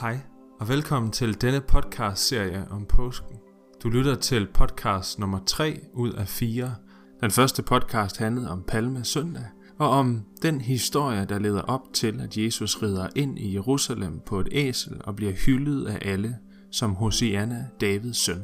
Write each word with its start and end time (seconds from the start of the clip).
Hej 0.00 0.18
og 0.60 0.68
velkommen 0.68 1.12
til 1.12 1.40
denne 1.40 1.60
podcast-serie 1.60 2.66
om 2.70 2.86
påsken. 2.86 3.36
Du 3.82 3.88
lytter 3.88 4.14
til 4.14 4.48
podcast 4.54 5.18
nummer 5.18 5.38
3 5.46 5.80
ud 5.94 6.12
af 6.12 6.28
4. 6.28 6.74
Den 7.20 7.30
første 7.30 7.62
podcast 7.62 8.18
handlede 8.18 8.50
om 8.50 8.64
Palme 8.68 9.04
Søndag, 9.04 9.44
og 9.78 9.88
om 9.88 10.24
den 10.42 10.60
historie, 10.60 11.24
der 11.24 11.38
leder 11.38 11.62
op 11.62 11.80
til, 11.92 12.20
at 12.20 12.36
Jesus 12.36 12.82
rider 12.82 13.08
ind 13.16 13.38
i 13.38 13.54
Jerusalem 13.54 14.20
på 14.26 14.40
et 14.40 14.48
æsel 14.52 15.00
og 15.04 15.16
bliver 15.16 15.32
hyldet 15.32 15.86
af 15.86 15.98
alle 16.10 16.36
som 16.72 16.94
Hosianna, 16.94 17.66
Davids 17.80 18.16
søn. 18.16 18.42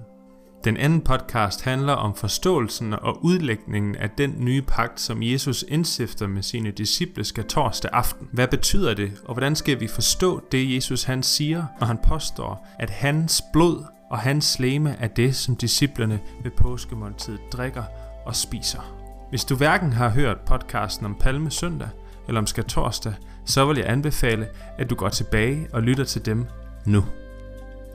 Den 0.65 0.77
anden 0.77 1.01
podcast 1.01 1.65
handler 1.65 1.93
om 1.93 2.15
forståelsen 2.15 2.93
og 2.93 3.25
udlægningen 3.25 3.97
af 3.97 4.11
den 4.11 4.35
nye 4.39 4.63
pagt, 4.63 5.01
som 5.01 5.23
Jesus 5.23 5.65
indstifter 5.69 6.27
med 6.27 6.43
sine 6.43 6.71
disciple 6.71 7.25
skal 7.25 7.45
torsdag 7.45 7.91
aften. 7.93 8.29
Hvad 8.33 8.49
betyder 8.49 8.95
det, 8.95 9.13
og 9.25 9.35
hvordan 9.35 9.57
skal 9.57 9.81
vi 9.81 9.87
forstå 9.87 10.43
det, 10.53 10.75
Jesus 10.75 11.03
han 11.03 11.23
siger, 11.23 11.65
når 11.81 11.87
han 11.87 11.99
påstår, 12.09 12.69
at 12.79 12.91
hans 12.91 13.43
blod 13.53 13.85
og 14.11 14.19
hans 14.19 14.59
leme 14.59 14.97
er 14.99 15.09
det, 15.09 15.37
som 15.37 15.57
disciplerne 15.57 16.21
ved 16.43 16.51
påskemåltid 16.51 17.39
drikker 17.53 17.85
og 18.27 18.37
spiser. 18.37 18.97
Hvis 19.31 19.45
du 19.45 19.57
hverken 19.57 19.93
har 19.93 20.09
hørt 20.09 20.41
podcasten 20.47 21.07
om 21.07 21.17
Palme 21.21 21.51
Søndag 21.51 21.89
eller 22.29 22.41
om 22.41 22.47
Skatorsdag, 22.47 23.15
så 23.45 23.65
vil 23.65 23.77
jeg 23.77 23.89
anbefale, 23.89 24.49
at 24.79 24.91
du 24.91 24.95
går 24.95 25.09
tilbage 25.09 25.67
og 25.73 25.83
lytter 25.83 26.05
til 26.05 26.27
dem 26.27 26.47
nu. 26.87 27.05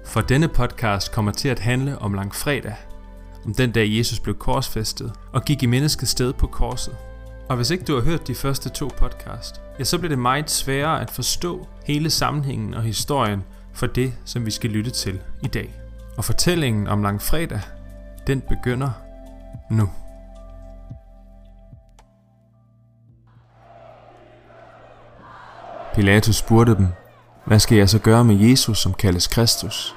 For 0.07 0.21
denne 0.21 0.47
podcast 0.47 1.11
kommer 1.11 1.31
til 1.31 1.49
at 1.49 1.59
handle 1.59 1.99
om 1.99 2.13
langfredag, 2.13 2.75
om 3.45 3.53
den 3.53 3.71
dag 3.71 3.97
Jesus 3.97 4.19
blev 4.19 4.37
korsfæstet 4.37 5.13
og 5.33 5.45
gik 5.45 5.63
i 5.63 5.65
menneskets 5.65 6.11
sted 6.11 6.33
på 6.33 6.47
korset. 6.47 6.95
Og 7.49 7.55
hvis 7.55 7.71
ikke 7.71 7.83
du 7.83 7.95
har 7.95 8.01
hørt 8.01 8.27
de 8.27 8.35
første 8.35 8.69
to 8.69 8.89
podcast, 8.97 9.61
ja, 9.79 9.83
så 9.83 9.97
bliver 9.97 10.09
det 10.09 10.19
meget 10.19 10.49
sværere 10.49 11.01
at 11.01 11.11
forstå 11.11 11.67
hele 11.85 12.09
sammenhængen 12.09 12.73
og 12.73 12.83
historien 12.83 13.43
for 13.73 13.87
det, 13.87 14.13
som 14.25 14.45
vi 14.45 14.51
skal 14.51 14.69
lytte 14.69 14.91
til 14.91 15.19
i 15.43 15.47
dag. 15.47 15.73
Og 16.17 16.25
fortællingen 16.25 16.87
om 16.87 17.03
langfredag, 17.03 17.61
den 18.27 18.41
begynder 18.41 18.91
nu. 19.71 19.89
Pilatus 25.95 26.35
spurgte 26.35 26.75
dem, 26.75 26.87
hvad 27.47 27.59
skal 27.59 27.77
jeg 27.77 27.89
så 27.89 27.99
gøre 27.99 28.23
med 28.23 28.35
Jesus, 28.35 28.77
som 28.77 28.93
kaldes 28.93 29.27
Kristus? 29.27 29.95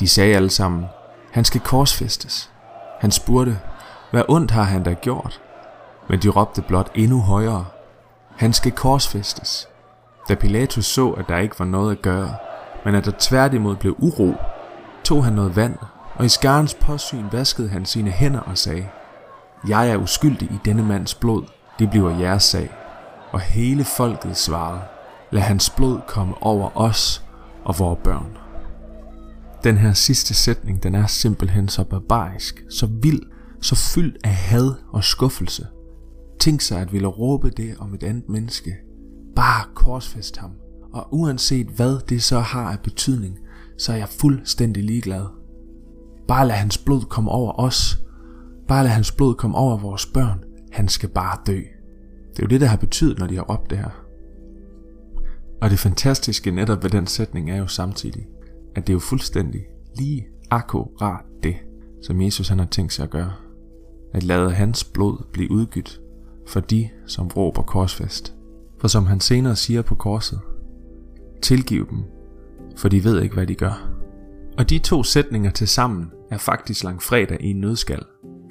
De 0.00 0.08
sagde 0.08 0.36
alle 0.36 0.50
sammen, 0.50 0.86
han 1.32 1.44
skal 1.44 1.60
korsfæstes. 1.60 2.50
Han 3.00 3.10
spurgte, 3.10 3.58
hvad 4.10 4.22
ondt 4.28 4.50
har 4.50 4.62
han 4.62 4.82
da 4.82 4.92
gjort? 4.92 5.40
Men 6.08 6.22
de 6.22 6.28
råbte 6.28 6.62
blot 6.62 6.90
endnu 6.94 7.20
højere, 7.20 7.64
han 8.36 8.52
skal 8.52 8.72
korsfæstes. 8.72 9.68
Da 10.28 10.34
Pilatus 10.34 10.84
så, 10.84 11.10
at 11.10 11.28
der 11.28 11.38
ikke 11.38 11.58
var 11.58 11.64
noget 11.64 11.96
at 11.96 12.02
gøre, 12.02 12.34
men 12.84 12.94
at 12.94 13.04
der 13.04 13.12
tværtimod 13.18 13.76
blev 13.76 13.96
uro, 13.98 14.34
tog 15.04 15.24
han 15.24 15.32
noget 15.32 15.56
vand, 15.56 15.76
og 16.14 16.24
i 16.24 16.28
skarens 16.28 16.74
påsyn 16.74 17.24
vaskede 17.32 17.68
han 17.68 17.86
sine 17.86 18.10
hænder 18.10 18.40
og 18.40 18.58
sagde, 18.58 18.88
Jeg 19.68 19.90
er 19.90 19.96
uskyldig 19.96 20.50
i 20.50 20.58
denne 20.64 20.82
mands 20.82 21.14
blod, 21.14 21.42
det 21.78 21.90
bliver 21.90 22.18
jeres 22.18 22.42
sag. 22.42 22.70
Og 23.32 23.40
hele 23.40 23.84
folket 23.84 24.36
svarede, 24.36 24.80
Lad 25.34 25.42
hans 25.42 25.70
blod 25.70 26.00
komme 26.06 26.42
over 26.42 26.76
os 26.76 27.24
og 27.64 27.74
vores 27.78 27.98
børn. 28.04 28.36
Den 29.64 29.78
her 29.78 29.92
sidste 29.92 30.34
sætning, 30.34 30.82
den 30.82 30.94
er 30.94 31.06
simpelthen 31.06 31.68
så 31.68 31.84
barbarisk, 31.84 32.64
så 32.70 32.88
vild, 33.02 33.22
så 33.62 33.76
fyldt 33.76 34.16
af 34.24 34.34
had 34.34 34.74
og 34.92 35.04
skuffelse. 35.04 35.66
Tænk 36.40 36.60
sig 36.60 36.80
at 36.80 36.92
ville 36.92 37.08
råbe 37.08 37.50
det 37.50 37.76
om 37.78 37.94
et 37.94 38.02
andet 38.02 38.28
menneske. 38.28 38.74
Bare 39.36 39.64
korsfæst 39.74 40.36
ham. 40.36 40.50
Og 40.92 41.08
uanset 41.10 41.66
hvad 41.66 41.98
det 42.08 42.22
så 42.22 42.40
har 42.40 42.72
af 42.72 42.80
betydning, 42.80 43.38
så 43.78 43.92
er 43.92 43.96
jeg 43.96 44.08
fuldstændig 44.08 44.84
ligeglad. 44.84 45.26
Bare 46.28 46.46
lad 46.46 46.56
hans 46.56 46.78
blod 46.78 47.02
komme 47.02 47.30
over 47.30 47.60
os. 47.60 47.98
Bare 48.68 48.84
lad 48.84 48.92
hans 48.92 49.12
blod 49.12 49.34
komme 49.34 49.56
over 49.56 49.78
vores 49.78 50.06
børn. 50.06 50.44
Han 50.72 50.88
skal 50.88 51.08
bare 51.08 51.38
dø. 51.46 51.60
Det 52.30 52.38
er 52.38 52.42
jo 52.42 52.48
det, 52.48 52.60
der 52.60 52.66
har 52.66 52.76
betydet, 52.76 53.18
når 53.18 53.26
de 53.26 53.34
har 53.34 53.42
råbt 53.42 53.70
det 53.70 53.78
her. 53.78 54.03
Og 55.64 55.70
det 55.70 55.78
fantastiske 55.78 56.50
netop 56.50 56.82
ved 56.82 56.90
den 56.90 57.06
sætning 57.06 57.50
er 57.50 57.56
jo 57.56 57.66
samtidig, 57.66 58.26
at 58.74 58.86
det 58.86 58.92
er 58.92 58.94
jo 58.94 59.00
fuldstændig 59.00 59.60
lige 59.98 60.26
akkurat 60.50 61.24
det, 61.42 61.56
som 62.02 62.20
Jesus 62.20 62.48
han 62.48 62.58
har 62.58 62.66
tænkt 62.66 62.92
sig 62.92 63.02
at 63.02 63.10
gøre. 63.10 63.32
At 64.14 64.22
lade 64.22 64.50
hans 64.50 64.84
blod 64.84 65.24
blive 65.32 65.50
udgydt 65.50 66.00
for 66.46 66.60
de, 66.60 66.88
som 67.06 67.28
råber 67.28 67.62
korsfest. 67.62 68.34
For 68.80 68.88
som 68.88 69.06
han 69.06 69.20
senere 69.20 69.56
siger 69.56 69.82
på 69.82 69.94
korset, 69.94 70.40
tilgiv 71.42 71.90
dem, 71.90 72.02
for 72.76 72.88
de 72.88 73.04
ved 73.04 73.22
ikke, 73.22 73.34
hvad 73.34 73.46
de 73.46 73.54
gør. 73.54 73.90
Og 74.58 74.70
de 74.70 74.78
to 74.78 75.02
sætninger 75.02 75.50
til 75.50 75.68
sammen 75.68 76.10
er 76.30 76.38
faktisk 76.38 76.84
langfredag 76.84 77.40
i 77.40 77.50
en 77.50 77.60
nødskal. 77.60 78.02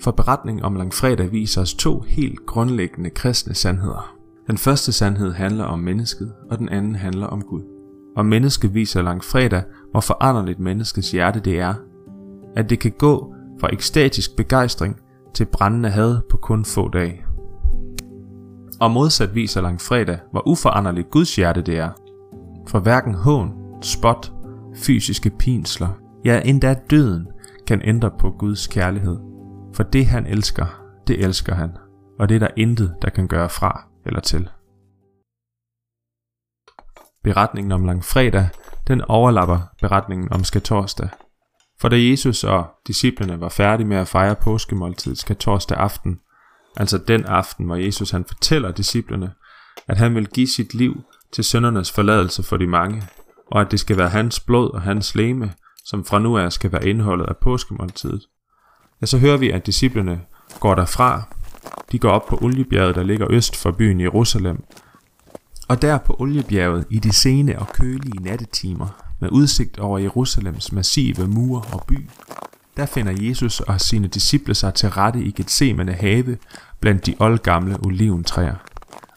For 0.01 0.11
beretningen 0.11 0.63
om 0.63 0.75
langfredag 0.75 1.31
viser 1.31 1.61
os 1.61 1.73
to 1.73 1.99
helt 1.99 2.45
grundlæggende 2.45 3.09
kristne 3.09 3.53
sandheder. 3.53 4.22
Den 4.47 4.57
første 4.57 4.91
sandhed 4.91 5.31
handler 5.31 5.63
om 5.63 5.79
mennesket, 5.79 6.33
og 6.51 6.59
den 6.59 6.69
anden 6.69 6.95
handler 6.95 7.27
om 7.27 7.41
Gud. 7.41 7.61
Og 8.15 8.25
mennesket 8.25 8.73
viser 8.73 9.01
langfredag, 9.01 9.63
hvor 9.91 9.99
foranderligt 9.99 10.59
menneskets 10.59 11.11
hjerte 11.11 11.39
det 11.39 11.59
er. 11.59 11.73
At 12.55 12.69
det 12.69 12.79
kan 12.79 12.91
gå 12.97 13.35
fra 13.59 13.69
ekstatisk 13.73 14.35
begejstring 14.35 14.95
til 15.33 15.45
brændende 15.45 15.89
had 15.89 16.17
på 16.29 16.37
kun 16.37 16.65
få 16.65 16.89
dage. 16.89 17.25
Og 18.79 18.91
modsat 18.91 19.35
viser 19.35 19.61
langfredag, 19.61 20.19
hvor 20.31 20.47
uforanderligt 20.47 21.09
Guds 21.09 21.35
hjerte 21.35 21.61
det 21.61 21.77
er. 21.77 21.89
For 22.67 22.79
hverken 22.79 23.13
hån, 23.13 23.53
spot, 23.81 24.33
fysiske 24.75 25.29
pinsler, 25.29 25.89
ja 26.25 26.41
endda 26.45 26.75
døden, 26.89 27.27
kan 27.67 27.81
ændre 27.83 28.11
på 28.19 28.31
Guds 28.31 28.67
kærlighed. 28.67 29.17
For 29.73 29.83
det 29.83 30.05
han 30.05 30.25
elsker, 30.25 30.65
det 31.07 31.23
elsker 31.23 31.55
han, 31.55 31.69
og 32.19 32.29
det 32.29 32.35
er 32.35 32.39
der 32.39 32.47
intet, 32.57 32.93
der 33.01 33.09
kan 33.09 33.27
gøre 33.27 33.49
fra 33.49 33.92
eller 34.05 34.19
til. 34.19 34.49
Beretningen 37.23 37.71
om 37.71 37.85
langfredag, 37.85 38.49
den 38.87 39.01
overlapper 39.01 39.59
beretningen 39.81 40.33
om 40.33 40.43
skatorsdag. 40.43 41.09
For 41.81 41.89
da 41.89 41.95
Jesus 41.99 42.43
og 42.43 42.65
disciplene 42.87 43.41
var 43.41 43.49
færdige 43.49 43.87
med 43.87 43.97
at 43.97 44.07
fejre 44.07 44.35
påskemåltid 44.35 45.15
skatorsdag 45.15 45.77
aften, 45.77 46.19
altså 46.77 46.97
den 46.97 47.25
aften, 47.25 47.65
hvor 47.65 47.75
Jesus 47.75 48.11
han 48.11 48.25
fortæller 48.25 48.71
disciplene, 48.71 49.33
at 49.87 49.97
han 49.97 50.15
vil 50.15 50.27
give 50.27 50.47
sit 50.47 50.73
liv 50.73 51.03
til 51.31 51.43
søndernes 51.43 51.91
forladelse 51.91 52.43
for 52.43 52.57
de 52.57 52.67
mange, 52.67 53.03
og 53.51 53.61
at 53.61 53.71
det 53.71 53.79
skal 53.79 53.97
være 53.97 54.09
hans 54.09 54.39
blod 54.39 54.71
og 54.71 54.81
hans 54.81 55.15
leme, 55.15 55.53
som 55.85 56.05
fra 56.05 56.19
nu 56.19 56.37
af 56.37 56.53
skal 56.53 56.71
være 56.71 56.87
indholdet 56.87 57.25
af 57.25 57.37
påskemåltidet. 57.37 58.21
Ja, 59.01 59.05
så 59.05 59.17
hører 59.17 59.37
vi, 59.37 59.51
at 59.51 59.65
disciplene 59.65 60.21
går 60.59 60.75
derfra. 60.75 61.35
De 61.91 61.99
går 61.99 62.09
op 62.09 62.25
på 62.25 62.39
oliebjerget, 62.41 62.95
der 62.95 63.03
ligger 63.03 63.27
øst 63.31 63.55
for 63.55 63.71
byen 63.71 64.01
Jerusalem, 64.01 64.63
og 65.67 65.81
der 65.81 65.97
på 65.97 66.15
oliebjerget 66.19 66.85
i 66.89 66.99
de 66.99 67.13
sene 67.13 67.59
og 67.59 67.67
kølige 67.67 68.23
nattetimer, 68.23 68.87
med 69.19 69.29
udsigt 69.31 69.79
over 69.79 69.97
Jerusalems 69.99 70.71
massive 70.71 71.27
mure 71.27 71.61
og 71.73 71.83
by, 71.87 72.09
der 72.77 72.85
finder 72.85 73.13
Jesus 73.19 73.59
og 73.59 73.81
sine 73.81 74.07
disciple 74.07 74.55
sig 74.55 74.73
til 74.73 74.89
rette 74.89 75.23
i 75.23 75.31
Gethsemane 75.31 75.93
have 75.93 76.37
blandt 76.79 77.05
de 77.05 77.15
oldgamle 77.19 77.77
oliventræer. 77.85 78.55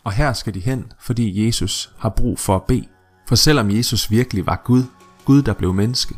Og 0.05 0.13
her 0.13 0.33
skal 0.33 0.55
de 0.55 0.61
hen, 0.61 0.85
fordi 1.01 1.47
Jesus 1.47 1.93
har 1.99 2.09
brug 2.09 2.39
for 2.39 2.57
at 2.57 2.63
bede. 2.63 2.87
For 3.29 3.35
selvom 3.35 3.71
Jesus 3.71 4.11
virkelig 4.11 4.47
var 4.47 4.63
Gud, 4.65 4.83
Gud 5.25 5.43
der 5.43 5.53
blev 5.53 5.75
menneske, 5.75 6.15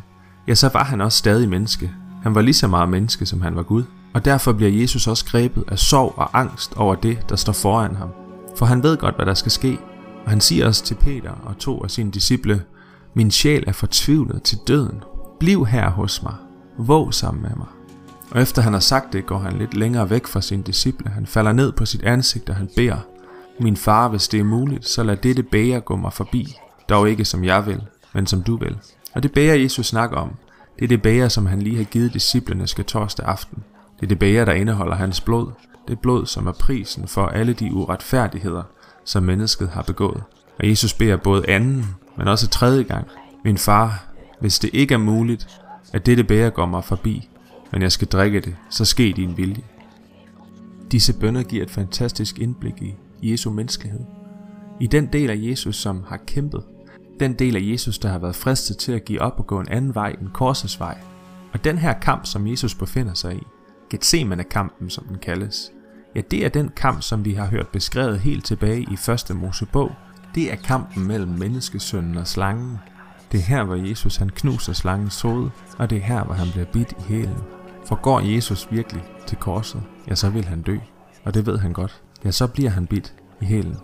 ja 0.48 0.54
så 0.54 0.70
var 0.72 0.84
han 0.84 1.00
også 1.00 1.18
stadig 1.18 1.48
menneske. 1.48 1.92
Han 2.22 2.34
var 2.34 2.40
lige 2.40 2.54
så 2.54 2.68
meget 2.68 2.88
menneske, 2.88 3.26
som 3.26 3.40
han 3.40 3.56
var 3.56 3.62
Gud. 3.62 3.84
Og 4.14 4.24
derfor 4.24 4.52
bliver 4.52 4.70
Jesus 4.70 5.06
også 5.06 5.24
grebet 5.24 5.64
af 5.68 5.78
sorg 5.78 6.14
og 6.16 6.38
angst 6.38 6.76
over 6.76 6.94
det, 6.94 7.18
der 7.28 7.36
står 7.36 7.52
foran 7.52 7.96
ham. 7.96 8.08
For 8.56 8.66
han 8.66 8.82
ved 8.82 8.96
godt, 8.96 9.16
hvad 9.16 9.26
der 9.26 9.34
skal 9.34 9.52
ske, 9.52 9.78
og 10.24 10.30
han 10.30 10.40
siger 10.40 10.66
også 10.66 10.84
til 10.84 10.94
Peter 10.94 11.30
og 11.30 11.58
to 11.58 11.84
af 11.84 11.90
sine 11.90 12.10
disciple, 12.10 12.62
Min 13.14 13.30
sjæl 13.30 13.64
er 13.66 13.72
fortvivlet 13.72 14.42
til 14.42 14.58
døden. 14.68 15.02
Bliv 15.40 15.66
her 15.66 15.90
hos 15.90 16.22
mig. 16.22 16.34
Våg 16.78 17.14
sammen 17.14 17.42
med 17.42 17.50
mig. 17.56 17.66
Og 18.30 18.42
efter 18.42 18.62
han 18.62 18.72
har 18.72 18.80
sagt 18.80 19.12
det, 19.12 19.26
går 19.26 19.38
han 19.38 19.58
lidt 19.58 19.74
længere 19.74 20.10
væk 20.10 20.26
fra 20.26 20.40
sine 20.40 20.62
disciple. 20.62 21.10
Han 21.10 21.26
falder 21.26 21.52
ned 21.52 21.72
på 21.72 21.86
sit 21.86 22.02
ansigt, 22.02 22.48
og 22.48 22.56
han 22.56 22.68
beder, 22.76 22.96
Min 23.60 23.76
far, 23.76 24.08
hvis 24.08 24.28
det 24.28 24.40
er 24.40 24.44
muligt, 24.44 24.88
så 24.88 25.02
lad 25.02 25.16
dette 25.16 25.42
bære 25.42 25.80
gå 25.80 25.96
mig 25.96 26.12
forbi. 26.12 26.56
Dog 26.88 27.10
ikke 27.10 27.24
som 27.24 27.44
jeg 27.44 27.66
vil, 27.66 27.82
men 28.14 28.26
som 28.26 28.42
du 28.42 28.56
vil. 28.56 28.78
Og 29.14 29.22
det 29.22 29.32
bære 29.32 29.60
Jesus 29.60 29.86
snakker 29.86 30.16
om, 30.16 30.30
det 30.78 30.84
er 30.84 30.88
det 30.88 31.02
bære, 31.02 31.30
som 31.30 31.46
han 31.46 31.62
lige 31.62 31.76
har 31.76 31.84
givet 31.84 32.14
disciplene 32.14 32.66
skal 32.66 32.84
torsdag 32.84 33.26
aften. 33.26 33.64
Det 34.00 34.06
er 34.06 34.08
det 34.08 34.18
bæger, 34.18 34.44
der 34.44 34.52
indeholder 34.52 34.96
hans 34.96 35.20
blod. 35.20 35.52
Det 35.88 36.00
blod, 36.00 36.26
som 36.26 36.46
er 36.46 36.52
prisen 36.52 37.08
for 37.08 37.26
alle 37.26 37.52
de 37.52 37.74
uretfærdigheder, 37.74 38.62
som 39.04 39.22
mennesket 39.22 39.68
har 39.68 39.82
begået. 39.82 40.22
Og 40.58 40.68
Jesus 40.68 40.94
beder 40.94 41.16
både 41.16 41.48
anden, 41.48 41.86
men 42.16 42.28
også 42.28 42.48
tredje 42.48 42.82
gang. 42.82 43.06
Min 43.44 43.58
far, 43.58 44.04
hvis 44.40 44.58
det 44.58 44.70
ikke 44.72 44.94
er 44.94 44.98
muligt, 44.98 45.60
at 45.92 46.06
dette 46.06 46.24
bæger 46.24 46.50
går 46.50 46.66
mig 46.66 46.84
forbi, 46.84 47.28
men 47.72 47.82
jeg 47.82 47.92
skal 47.92 48.08
drikke 48.08 48.40
det, 48.40 48.56
så 48.70 48.84
ske 48.84 49.12
din 49.16 49.36
vilje. 49.36 49.62
Disse 50.92 51.20
bønder 51.20 51.42
giver 51.42 51.62
et 51.62 51.70
fantastisk 51.70 52.38
indblik 52.38 52.82
i 52.82 52.94
Jesu 53.22 53.50
menneskelighed. 53.50 54.00
I 54.80 54.86
den 54.86 55.06
del 55.06 55.30
af 55.30 55.36
Jesus, 55.38 55.76
som 55.76 56.04
har 56.08 56.16
kæmpet, 56.26 56.62
Den 57.20 57.32
del 57.32 57.56
af 57.56 57.60
Jesus, 57.62 57.98
der 57.98 58.08
har 58.08 58.18
været 58.18 58.36
fristet 58.36 58.76
til 58.76 58.92
at 58.92 59.04
give 59.04 59.22
op 59.22 59.34
og 59.38 59.46
gå 59.46 59.60
en 59.60 59.68
anden 59.68 59.94
vej 59.94 60.16
end 60.20 60.28
korsets 60.28 60.80
vej. 60.80 60.98
Og 61.52 61.64
den 61.64 61.78
her 61.78 61.92
kamp, 61.92 62.26
som 62.26 62.46
Jesus 62.46 62.74
befinder 62.74 63.14
sig 63.14 63.34
i, 63.34 63.42
Gethsemane-kampen, 63.90 64.90
som 64.90 65.04
den 65.04 65.18
kaldes, 65.18 65.72
ja, 66.14 66.20
det 66.30 66.44
er 66.44 66.48
den 66.48 66.68
kamp, 66.76 67.02
som 67.02 67.24
vi 67.24 67.34
har 67.34 67.46
hørt 67.46 67.68
beskrevet 67.68 68.20
helt 68.20 68.44
tilbage 68.44 68.86
i 68.92 68.96
første 68.96 69.34
Mosebog. 69.34 69.92
Det 70.34 70.52
er 70.52 70.56
kampen 70.56 71.06
mellem 71.06 71.30
menneskesønnen 71.30 72.16
og 72.16 72.26
slangen. 72.26 72.78
Det 73.32 73.40
er 73.40 73.44
her, 73.44 73.64
hvor 73.64 73.74
Jesus 73.74 74.16
han 74.16 74.30
knuser 74.30 74.72
slangens 74.72 75.20
hoved, 75.20 75.50
og 75.78 75.90
det 75.90 75.98
er 75.98 76.02
her, 76.02 76.24
hvor 76.24 76.34
han 76.34 76.48
bliver 76.52 76.66
bidt 76.72 76.92
i 76.98 77.02
hælen. 77.12 77.38
For 77.86 77.94
går 78.02 78.20
Jesus 78.20 78.68
virkelig 78.70 79.04
til 79.26 79.38
korset, 79.38 79.82
ja, 80.08 80.14
så 80.14 80.30
vil 80.30 80.44
han 80.44 80.62
dø. 80.62 80.76
Og 81.24 81.34
det 81.34 81.46
ved 81.46 81.58
han 81.58 81.72
godt. 81.72 82.02
Ja, 82.24 82.30
så 82.30 82.46
bliver 82.46 82.70
han 82.70 82.86
bidt 82.86 83.14
i 83.40 83.44
hælen, 83.44 83.76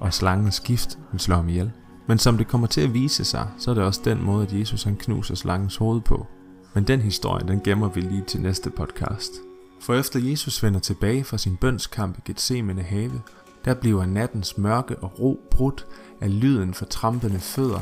og 0.00 0.14
slangens 0.14 0.60
gift 0.60 0.98
vil 1.12 1.20
slå 1.20 1.34
ham 1.34 1.48
ihjel. 1.48 1.70
Men 2.08 2.18
som 2.18 2.38
det 2.38 2.48
kommer 2.48 2.66
til 2.66 2.80
at 2.80 2.94
vise 2.94 3.24
sig, 3.24 3.48
så 3.58 3.70
er 3.70 3.74
det 3.74 3.84
også 3.84 4.00
den 4.04 4.24
måde, 4.24 4.46
at 4.46 4.52
Jesus 4.52 4.82
han 4.82 4.96
knuser 4.96 5.34
slangens 5.34 5.76
hoved 5.76 6.00
på. 6.00 6.26
Men 6.74 6.84
den 6.84 7.00
historie, 7.00 7.48
den 7.48 7.60
gemmer 7.60 7.88
vi 7.88 8.00
lige 8.00 8.24
til 8.26 8.40
næste 8.40 8.70
podcast. 8.70 9.32
For 9.80 9.94
efter 9.94 10.20
Jesus 10.20 10.62
vender 10.62 10.80
tilbage 10.80 11.24
fra 11.24 11.38
sin 11.38 11.56
bønskamp 11.56 12.18
i 12.18 12.20
Gethsemane 12.24 12.82
have, 12.82 13.22
der 13.64 13.74
bliver 13.74 14.06
nattens 14.06 14.58
mørke 14.58 14.96
og 14.96 15.20
ro 15.20 15.40
brudt 15.50 15.86
af 16.20 16.40
lyden 16.40 16.74
for 16.74 16.84
trampende 16.84 17.40
fødder 17.40 17.80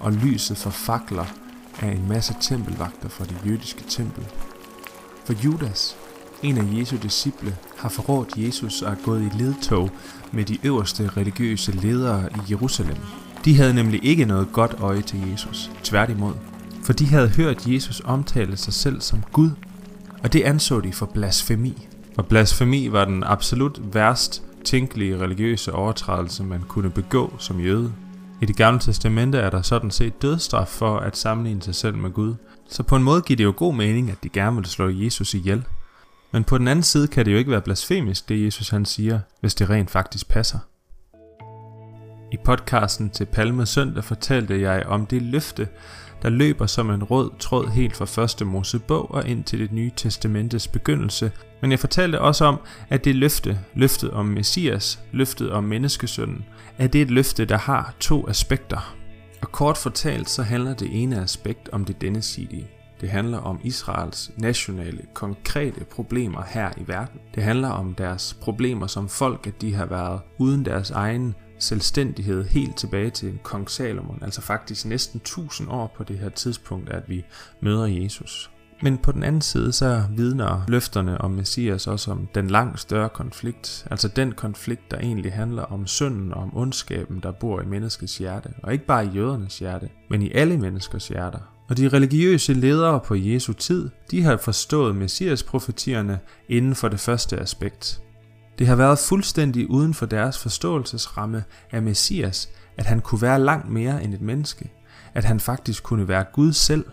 og 0.00 0.12
lyset 0.12 0.56
fra 0.56 0.70
fakler 0.70 1.24
af 1.80 1.88
en 1.88 2.08
masse 2.08 2.34
tempelvagter 2.40 3.08
fra 3.08 3.24
det 3.24 3.36
jødiske 3.46 3.84
tempel. 3.88 4.24
For 5.24 5.32
Judas, 5.44 5.96
en 6.42 6.58
af 6.58 6.78
Jesu 6.78 6.96
disciple, 7.02 7.56
har 7.76 7.88
forrådt 7.88 8.36
Jesus 8.36 8.82
og 8.82 8.92
er 8.92 8.96
gået 9.04 9.22
i 9.22 9.42
ledtog 9.42 9.90
med 10.32 10.44
de 10.44 10.58
øverste 10.64 11.08
religiøse 11.08 11.72
ledere 11.72 12.30
i 12.32 12.50
Jerusalem. 12.50 12.96
De 13.44 13.56
havde 13.56 13.74
nemlig 13.74 14.04
ikke 14.04 14.24
noget 14.24 14.48
godt 14.52 14.74
øje 14.80 15.02
til 15.02 15.30
Jesus, 15.30 15.70
tværtimod. 15.82 16.51
For 16.84 16.92
de 16.92 17.06
havde 17.06 17.28
hørt 17.28 17.66
Jesus 17.66 18.02
omtale 18.04 18.56
sig 18.56 18.72
selv 18.72 19.00
som 19.00 19.22
Gud, 19.32 19.50
og 20.22 20.32
det 20.32 20.42
anså 20.42 20.80
de 20.80 20.92
for 20.92 21.06
blasfemi. 21.06 21.88
Og 22.16 22.26
blasfemi 22.26 22.92
var 22.92 23.04
den 23.04 23.22
absolut 23.22 23.94
værst 23.94 24.42
tænkelige 24.64 25.18
religiøse 25.18 25.72
overtrædelse, 25.72 26.44
man 26.44 26.60
kunne 26.60 26.90
begå 26.90 27.34
som 27.38 27.60
jøde. 27.60 27.92
I 28.42 28.46
det 28.46 28.56
gamle 28.56 28.80
testamente 28.80 29.38
er 29.38 29.50
der 29.50 29.62
sådan 29.62 29.90
set 29.90 30.22
dødsstraf 30.22 30.68
for 30.68 30.98
at 30.98 31.16
sammenligne 31.16 31.62
sig 31.62 31.74
selv 31.74 31.96
med 31.96 32.10
Gud. 32.10 32.34
Så 32.68 32.82
på 32.82 32.96
en 32.96 33.02
måde 33.02 33.22
giver 33.22 33.36
det 33.36 33.44
jo 33.44 33.54
god 33.56 33.74
mening, 33.74 34.10
at 34.10 34.22
de 34.22 34.28
gerne 34.28 34.56
vil 34.56 34.66
slå 34.66 34.88
Jesus 34.88 35.34
ihjel. 35.34 35.64
Men 36.32 36.44
på 36.44 36.58
den 36.58 36.68
anden 36.68 36.82
side 36.82 37.08
kan 37.08 37.24
det 37.24 37.32
jo 37.32 37.36
ikke 37.36 37.50
være 37.50 37.60
blasfemisk, 37.60 38.28
det 38.28 38.44
Jesus 38.44 38.68
han 38.68 38.84
siger, 38.84 39.20
hvis 39.40 39.54
det 39.54 39.70
rent 39.70 39.90
faktisk 39.90 40.28
passer. 40.28 40.58
I 42.32 42.36
podcasten 42.36 43.10
til 43.10 43.24
Palme 43.24 43.66
Søndag 43.66 44.04
fortalte 44.04 44.60
jeg 44.60 44.86
om 44.86 45.06
det 45.06 45.22
løfte, 45.22 45.68
der 46.22 46.28
løber 46.28 46.66
som 46.66 46.90
en 46.90 47.04
rød 47.04 47.30
tråd 47.38 47.68
helt 47.68 47.96
fra 47.96 48.04
første 48.04 48.44
Mosebog 48.44 49.14
og 49.14 49.28
ind 49.28 49.44
til 49.44 49.58
det 49.58 49.72
nye 49.72 49.90
testamentes 49.96 50.68
begyndelse. 50.68 51.32
Men 51.60 51.70
jeg 51.70 51.78
fortalte 51.78 52.20
også 52.20 52.44
om, 52.44 52.60
at 52.88 53.04
det 53.04 53.16
løfte, 53.16 53.58
løftet 53.74 54.10
om 54.10 54.26
Messias, 54.26 55.00
løftet 55.12 55.52
om 55.52 55.64
menneskesønnen, 55.64 56.44
at 56.78 56.92
det 56.92 56.98
er 56.98 57.02
et 57.02 57.10
løfte, 57.10 57.44
der 57.44 57.58
har 57.58 57.94
to 58.00 58.28
aspekter. 58.28 58.94
Og 59.42 59.52
kort 59.52 59.78
fortalt 59.78 60.30
så 60.30 60.42
handler 60.42 60.74
det 60.74 61.02
ene 61.02 61.22
aspekt 61.22 61.68
om 61.68 61.84
det 61.84 62.00
denne 62.00 62.22
sidige. 62.22 62.70
Det 63.00 63.10
handler 63.10 63.38
om 63.38 63.60
Israels 63.64 64.30
nationale, 64.36 65.02
konkrete 65.14 65.84
problemer 65.84 66.42
her 66.48 66.70
i 66.76 66.84
verden. 66.86 67.20
Det 67.34 67.42
handler 67.42 67.68
om 67.68 67.94
deres 67.94 68.36
problemer 68.40 68.86
som 68.86 69.08
folk, 69.08 69.46
at 69.46 69.60
de 69.60 69.74
har 69.74 69.86
været 69.86 70.20
uden 70.38 70.64
deres 70.64 70.90
egen 70.90 71.34
selvstændighed 71.62 72.44
helt 72.44 72.76
tilbage 72.76 73.10
til 73.10 73.38
kong 73.42 73.70
Salomon, 73.70 74.18
altså 74.22 74.40
faktisk 74.40 74.86
næsten 74.86 75.18
1000 75.18 75.70
år 75.70 75.94
på 75.96 76.04
det 76.04 76.18
her 76.18 76.28
tidspunkt, 76.28 76.90
at 76.90 77.08
vi 77.08 77.24
møder 77.60 77.86
Jesus. 77.86 78.50
Men 78.84 78.98
på 78.98 79.12
den 79.12 79.22
anden 79.22 79.42
side, 79.42 79.72
så 79.72 80.02
vidner 80.16 80.64
løfterne 80.68 81.20
om 81.20 81.30
Messias 81.30 81.86
også 81.86 82.10
om 82.10 82.28
den 82.34 82.48
langt 82.48 82.80
større 82.80 83.08
konflikt, 83.08 83.86
altså 83.90 84.08
den 84.08 84.32
konflikt, 84.32 84.90
der 84.90 84.98
egentlig 84.98 85.32
handler 85.32 85.62
om 85.62 85.86
synden 85.86 86.32
og 86.34 86.42
om 86.42 86.56
ondskaben, 86.56 87.20
der 87.22 87.32
bor 87.32 87.60
i 87.60 87.66
menneskets 87.66 88.18
hjerte, 88.18 88.48
og 88.62 88.72
ikke 88.72 88.86
bare 88.86 89.06
i 89.06 89.08
jødernes 89.08 89.58
hjerte, 89.58 89.88
men 90.10 90.22
i 90.22 90.32
alle 90.32 90.58
menneskers 90.58 91.08
hjerter. 91.08 91.38
Og 91.68 91.76
de 91.76 91.88
religiøse 91.88 92.54
ledere 92.54 93.00
på 93.00 93.14
Jesu 93.14 93.52
tid, 93.52 93.90
de 94.10 94.22
har 94.22 94.36
forstået 94.36 94.96
Messias-profetierne 94.96 96.18
inden 96.48 96.74
for 96.74 96.88
det 96.88 97.00
første 97.00 97.38
aspekt. 97.38 98.02
Det 98.58 98.66
har 98.66 98.76
været 98.76 98.98
fuldstændig 98.98 99.70
uden 99.70 99.94
for 99.94 100.06
deres 100.06 100.38
forståelsesramme 100.38 101.44
af 101.70 101.82
Messias, 101.82 102.48
at 102.78 102.86
han 102.86 103.00
kunne 103.00 103.22
være 103.22 103.40
langt 103.40 103.70
mere 103.70 104.04
end 104.04 104.14
et 104.14 104.20
menneske, 104.20 104.70
at 105.14 105.24
han 105.24 105.40
faktisk 105.40 105.82
kunne 105.82 106.08
være 106.08 106.24
Gud 106.32 106.52
selv. 106.52 106.84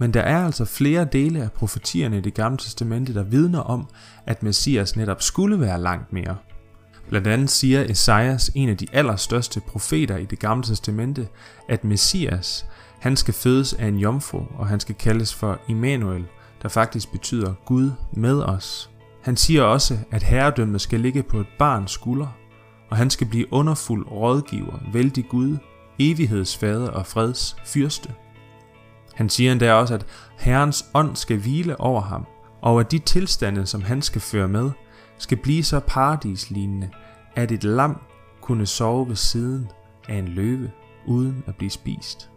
Men 0.00 0.14
der 0.14 0.20
er 0.20 0.44
altså 0.44 0.64
flere 0.64 1.04
dele 1.04 1.42
af 1.42 1.52
profetierne 1.52 2.18
i 2.18 2.20
det 2.20 2.34
gamle 2.34 2.58
testamente, 2.58 3.14
der 3.14 3.22
vidner 3.22 3.60
om, 3.60 3.88
at 4.26 4.42
Messias 4.42 4.96
netop 4.96 5.22
skulle 5.22 5.60
være 5.60 5.80
langt 5.80 6.12
mere. 6.12 6.36
Blandt 7.08 7.26
andet 7.26 7.50
siger 7.50 7.84
Esajas, 7.90 8.50
en 8.54 8.68
af 8.68 8.76
de 8.76 8.86
allerstørste 8.92 9.60
profeter 9.60 10.16
i 10.16 10.24
det 10.24 10.38
gamle 10.38 10.64
testamente, 10.64 11.28
at 11.68 11.84
Messias, 11.84 12.66
han 13.00 13.16
skal 13.16 13.34
fødes 13.34 13.72
af 13.72 13.86
en 13.86 13.98
jomfru, 13.98 14.42
og 14.58 14.66
han 14.66 14.80
skal 14.80 14.94
kaldes 14.94 15.34
for 15.34 15.60
Immanuel, 15.68 16.24
der 16.62 16.68
faktisk 16.68 17.12
betyder 17.12 17.54
Gud 17.64 17.90
med 18.12 18.42
os. 18.42 18.90
Han 19.24 19.36
siger 19.36 19.62
også, 19.62 19.98
at 20.10 20.22
herredømmet 20.22 20.80
skal 20.80 21.00
ligge 21.00 21.22
på 21.22 21.40
et 21.40 21.46
barns 21.58 21.90
skulder, 21.90 22.36
og 22.90 22.96
han 22.96 23.10
skal 23.10 23.26
blive 23.26 23.52
underfuld 23.52 24.06
rådgiver, 24.10 24.78
vældig 24.92 25.28
Gud, 25.28 25.56
evighedsfader 25.98 26.90
og 26.90 27.06
freds 27.06 27.56
fyrste. 27.64 28.14
Han 29.14 29.28
siger 29.28 29.52
endda 29.52 29.72
også, 29.72 29.94
at 29.94 30.06
Herrens 30.38 30.84
ånd 30.94 31.16
skal 31.16 31.36
hvile 31.36 31.80
over 31.80 32.00
ham, 32.00 32.26
og 32.62 32.80
at 32.80 32.90
de 32.90 32.98
tilstande, 32.98 33.66
som 33.66 33.82
han 33.82 34.02
skal 34.02 34.20
føre 34.20 34.48
med, 34.48 34.70
skal 35.18 35.38
blive 35.38 35.64
så 35.64 35.80
paradislignende, 35.80 36.90
at 37.36 37.52
et 37.52 37.64
lam 37.64 38.00
kunne 38.40 38.66
sove 38.66 39.08
ved 39.08 39.16
siden 39.16 39.68
af 40.08 40.14
en 40.14 40.28
løve, 40.28 40.70
uden 41.06 41.44
at 41.46 41.56
blive 41.56 41.70
spist. 41.70 42.30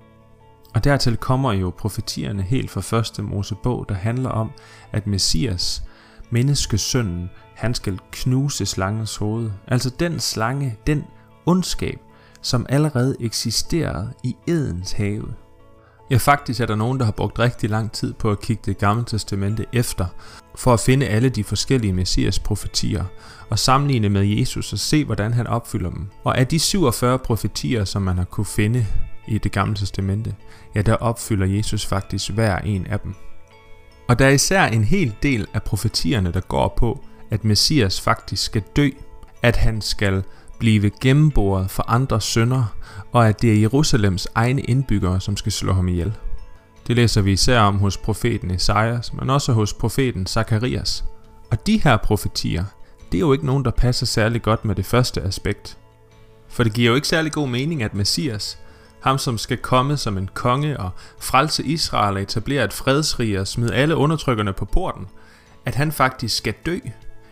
Og 0.75 0.83
dertil 0.83 1.17
kommer 1.17 1.53
jo 1.53 1.73
profetierne 1.77 2.41
helt 2.43 2.71
fra 2.71 2.81
første 2.81 3.23
Mosebog, 3.23 3.85
der 3.89 3.95
handler 3.95 4.29
om, 4.29 4.51
at 4.91 5.07
Messias 5.07 5.83
menneskesønnen, 6.29 7.29
han 7.55 7.73
skal 7.73 7.99
knuse 8.11 8.65
slangens 8.65 9.15
hoved. 9.15 9.51
Altså 9.67 9.89
den 9.99 10.19
slange, 10.19 10.77
den 10.87 11.03
ondskab, 11.45 11.99
som 12.41 12.65
allerede 12.69 13.15
eksisterede 13.19 14.13
i 14.23 14.35
Edens 14.47 14.91
have. 14.91 15.23
Ja, 16.09 16.17
faktisk 16.17 16.61
er 16.61 16.65
der 16.65 16.75
nogen, 16.75 16.99
der 16.99 17.05
har 17.05 17.11
brugt 17.11 17.39
rigtig 17.39 17.69
lang 17.69 17.91
tid 17.91 18.13
på 18.13 18.31
at 18.31 18.41
kigge 18.41 18.63
det 18.65 18.77
gamle 18.77 19.05
testamente 19.05 19.65
efter, 19.73 20.05
for 20.55 20.73
at 20.73 20.79
finde 20.79 21.07
alle 21.07 21.29
de 21.29 21.43
forskellige 21.43 21.93
messias 21.93 22.39
profetier, 22.39 23.05
og 23.49 23.59
sammenligne 23.59 24.09
med 24.09 24.25
Jesus 24.25 24.73
og 24.73 24.79
se, 24.79 25.05
hvordan 25.05 25.33
han 25.33 25.47
opfylder 25.47 25.89
dem. 25.89 26.07
Og 26.23 26.37
af 26.37 26.47
de 26.47 26.59
47 26.59 27.19
profetier, 27.19 27.85
som 27.85 28.01
man 28.01 28.17
har 28.17 28.25
kunne 28.25 28.45
finde 28.45 28.85
i 29.27 29.37
det 29.37 29.51
gamle 29.51 29.75
testamente, 29.75 30.35
ja, 30.75 30.81
der 30.81 30.93
opfylder 30.93 31.45
Jesus 31.45 31.85
faktisk 31.85 32.29
hver 32.29 32.57
en 32.57 32.87
af 32.87 32.99
dem. 32.99 33.15
Og 34.07 34.19
der 34.19 34.25
er 34.25 34.29
især 34.29 34.65
en 34.65 34.83
hel 34.83 35.15
del 35.23 35.47
af 35.53 35.63
profetierne, 35.63 36.31
der 36.31 36.39
går 36.39 36.73
på, 36.77 37.03
at 37.31 37.45
Messias 37.45 38.01
faktisk 38.01 38.43
skal 38.43 38.63
dø, 38.75 38.89
at 39.43 39.55
han 39.55 39.81
skal 39.81 40.23
blive 40.59 40.91
gennemboret 41.01 41.71
for 41.71 41.83
andre 41.87 42.21
sønder, 42.21 42.75
og 43.11 43.27
at 43.27 43.41
det 43.41 43.53
er 43.53 43.61
Jerusalems 43.61 44.27
egne 44.35 44.61
indbyggere, 44.61 45.21
som 45.21 45.37
skal 45.37 45.51
slå 45.51 45.73
ham 45.73 45.87
ihjel. 45.87 46.13
Det 46.87 46.95
læser 46.95 47.21
vi 47.21 47.31
især 47.31 47.59
om 47.59 47.77
hos 47.77 47.97
profeten 47.97 48.51
Esajas, 48.51 49.13
men 49.13 49.29
også 49.29 49.53
hos 49.53 49.73
profeten 49.73 50.25
Zakarias. 50.25 51.03
Og 51.51 51.67
de 51.67 51.81
her 51.83 51.97
profetier, 51.97 52.63
det 53.11 53.17
er 53.17 53.21
jo 53.21 53.33
ikke 53.33 53.45
nogen, 53.45 53.65
der 53.65 53.71
passer 53.71 54.05
særlig 54.05 54.41
godt 54.41 54.65
med 54.65 54.75
det 54.75 54.85
første 54.85 55.21
aspekt. 55.21 55.77
For 56.49 56.63
det 56.63 56.73
giver 56.73 56.89
jo 56.89 56.95
ikke 56.95 57.07
særlig 57.07 57.31
god 57.31 57.47
mening, 57.47 57.83
at 57.83 57.93
Messias, 57.93 58.59
ham 59.01 59.17
som 59.17 59.37
skal 59.37 59.57
komme 59.57 59.97
som 59.97 60.17
en 60.17 60.29
konge 60.33 60.79
og 60.79 60.89
frelse 61.19 61.63
Israel 61.63 62.15
og 62.15 62.21
etablere 62.21 62.63
et 62.65 62.73
fredsrige 62.73 63.41
og 63.41 63.47
smide 63.47 63.75
alle 63.75 63.95
undertrykkerne 63.95 64.53
på 64.53 64.65
porten, 64.65 65.07
at 65.65 65.75
han 65.75 65.91
faktisk 65.91 66.37
skal 66.37 66.53
dø, 66.65 66.79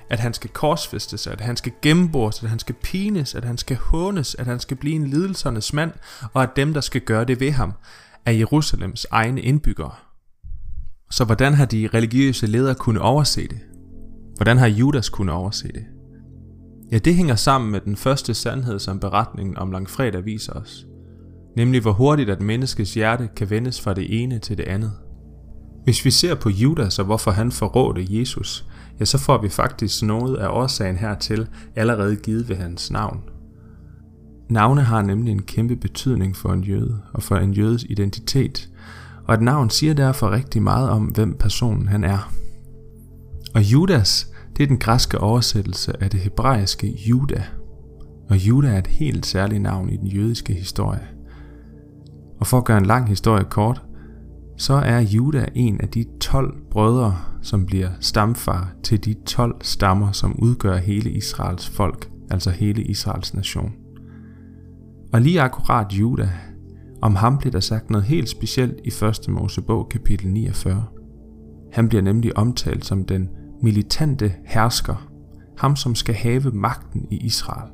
at 0.10 0.20
han 0.20 0.34
skal 0.34 0.50
korsfæstes, 0.50 1.28
at 1.28 1.42
han 1.42 1.58
skal 1.58 1.72
gennembores, 1.82 2.44
at 2.44 2.50
han 2.50 2.60
skal 2.60 2.76
pines, 2.84 3.36
at 3.36 3.46
han 3.46 3.58
skal 3.58 3.78
hånes, 3.78 4.36
at 4.36 4.46
han 4.46 4.60
skal 4.60 4.78
blive 4.78 4.96
en 4.96 5.08
lidelsernes 5.08 5.74
mand, 5.74 5.92
og 6.34 6.44
at 6.44 6.56
dem, 6.56 6.74
der 6.74 6.82
skal 6.82 7.02
gøre 7.02 7.26
det 7.26 7.40
ved 7.40 7.52
ham, 7.52 7.74
er 8.26 8.32
Jerusalems 8.32 9.06
egne 9.12 9.42
indbyggere. 9.42 9.92
Så 11.12 11.26
hvordan 11.26 11.54
har 11.54 11.66
de 11.66 11.90
religiøse 11.94 12.48
ledere 12.48 12.76
kunne 12.76 13.02
overse 13.02 13.42
det? 13.42 13.60
Hvordan 14.36 14.58
har 14.58 14.68
Judas 14.68 15.10
kunne 15.10 15.32
overse 15.32 15.68
det? 15.68 15.86
Ja, 16.92 16.98
det 16.98 17.16
hænger 17.16 17.36
sammen 17.36 17.72
med 17.72 17.82
den 17.82 17.96
første 17.96 18.34
sandhed, 18.34 18.80
som 18.80 19.00
beretningen 19.00 19.58
om 19.58 19.72
langfredag 19.72 20.26
viser 20.26 20.54
os 20.54 20.86
nemlig 21.56 21.82
hvor 21.82 21.92
hurtigt 21.92 22.30
at 22.30 22.42
menneskets 22.42 22.94
hjerte 22.94 23.30
kan 23.36 23.50
vendes 23.50 23.82
fra 23.82 23.94
det 23.94 24.24
ene 24.24 24.40
til 24.40 24.58
det 24.58 24.64
andet. 24.64 24.92
Hvis 25.84 26.06
vi 26.06 26.12
ser 26.12 26.36
på 26.36 26.50
Judas 26.50 27.00
og 27.00 27.06
hvorfor 27.06 27.32
han 27.32 27.52
forrådte 27.52 28.06
Jesus, 28.10 28.66
ja 29.00 29.06
så 29.06 29.18
får 29.18 29.42
vi 29.42 29.50
faktisk 29.50 30.04
noget 30.04 30.38
af 30.38 30.48
årsagen 30.48 30.98
hertil 30.98 31.48
allerede 31.76 32.16
givet 32.16 32.50
ved 32.50 32.56
hans 32.56 32.92
navn. 32.92 33.20
Navne 34.50 34.82
har 34.82 35.02
nemlig 35.02 35.32
en 35.32 35.42
kæmpe 35.42 35.76
betydning 35.76 36.36
for 36.36 36.54
en 36.54 36.64
jøde 36.64 37.02
og 37.14 37.24
for 37.24 37.36
en 37.36 37.54
jødes 37.54 37.86
identitet, 37.90 38.70
og 39.28 39.34
et 39.34 39.42
navn 39.42 39.70
siger 39.70 39.94
derfor 39.94 40.32
rigtig 40.32 40.62
meget 40.62 40.90
om, 40.90 41.06
hvem 41.06 41.38
personen 41.38 41.88
han 41.88 42.04
er. 42.04 42.32
Og 43.54 43.64
Judas, 43.64 44.32
det 44.58 44.64
er 44.64 44.68
den 44.68 44.78
græske 44.78 45.22
oversættelse 45.22 46.04
af 46.04 46.10
det 46.10 46.20
hebraiske 46.20 46.88
Juda. 46.88 47.44
Og 48.30 48.38
Juda 48.38 48.68
er 48.68 48.78
et 48.78 48.88
helt 48.88 49.26
særligt 49.26 49.62
navn 49.62 49.90
i 49.90 49.98
den 49.98 50.08
jødiske 50.08 50.54
historie. 50.54 51.15
Og 52.40 52.48
for 52.48 52.58
at 52.58 52.66
gøre 52.66 52.78
en 52.78 52.86
lang 52.86 53.08
historie 53.08 53.44
kort, 53.44 53.84
så 54.58 54.74
er 54.74 55.00
Juda 55.00 55.46
en 55.56 55.82
af 55.82 55.90
de 55.90 56.06
12 56.20 56.58
brødre, 56.72 57.18
som 57.42 57.66
bliver 57.66 57.90
stamfar 58.00 58.74
til 58.84 59.06
de 59.06 59.14
12 59.26 59.56
stammer, 59.62 60.12
som 60.12 60.40
udgør 60.40 60.78
hele 60.78 61.12
Israels 61.12 61.70
folk, 61.70 62.12
altså 62.32 62.50
hele 62.50 62.84
Israels 62.84 63.34
nation. 63.34 63.74
Og 65.14 65.22
lige 65.22 65.42
akkurat 65.42 65.94
Juda, 65.94 66.30
om 67.02 67.16
ham 67.16 67.38
bliver 67.38 67.52
der 67.52 67.60
sagt 67.60 67.90
noget 67.90 68.06
helt 68.06 68.30
specielt 68.30 68.80
i 68.84 69.06
1. 69.06 69.30
Mosebog 69.30 69.90
kapitel 69.90 70.30
49. 70.30 70.86
Han 71.72 71.90
bliver 71.90 72.02
nemlig 72.02 72.38
omtalt 72.38 72.86
som 72.86 73.06
den 73.06 73.30
militante 73.62 74.34
hersker, 74.46 75.08
ham 75.58 75.76
som 75.76 75.96
skal 75.96 76.16
have 76.16 76.52
magten 76.54 77.08
i 77.12 77.18
Israel. 77.18 77.72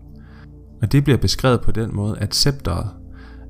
Og 0.82 0.92
det 0.92 1.04
bliver 1.04 1.18
beskrevet 1.18 1.62
på 1.62 1.72
den 1.72 1.96
måde, 1.96 2.18
at 2.20 2.36
scepteret, 2.36 2.90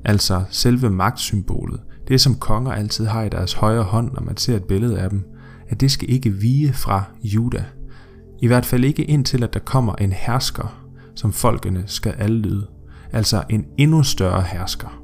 altså 0.04 0.44
selve 0.50 0.90
magtsymbolet, 0.90 1.80
det 2.08 2.20
som 2.20 2.34
konger 2.34 2.72
altid 2.72 3.06
har 3.06 3.22
i 3.22 3.28
deres 3.28 3.52
højre 3.52 3.82
hånd, 3.82 4.12
når 4.12 4.22
man 4.22 4.36
ser 4.36 4.56
et 4.56 4.64
billede 4.64 4.98
af 5.00 5.10
dem, 5.10 5.24
at 5.68 5.80
det 5.80 5.90
skal 5.90 6.10
ikke 6.10 6.30
vige 6.30 6.72
fra 6.72 7.04
Juda. 7.22 7.64
I 8.42 8.46
hvert 8.46 8.66
fald 8.66 8.84
ikke 8.84 9.04
indtil, 9.04 9.42
at 9.42 9.54
der 9.54 9.60
kommer 9.60 9.94
en 9.94 10.12
hersker, 10.12 10.86
som 11.14 11.32
folkene 11.32 11.82
skal 11.86 12.14
adlyde. 12.18 12.66
Altså 13.12 13.42
en 13.50 13.64
endnu 13.78 14.02
større 14.02 14.42
hersker. 14.42 15.02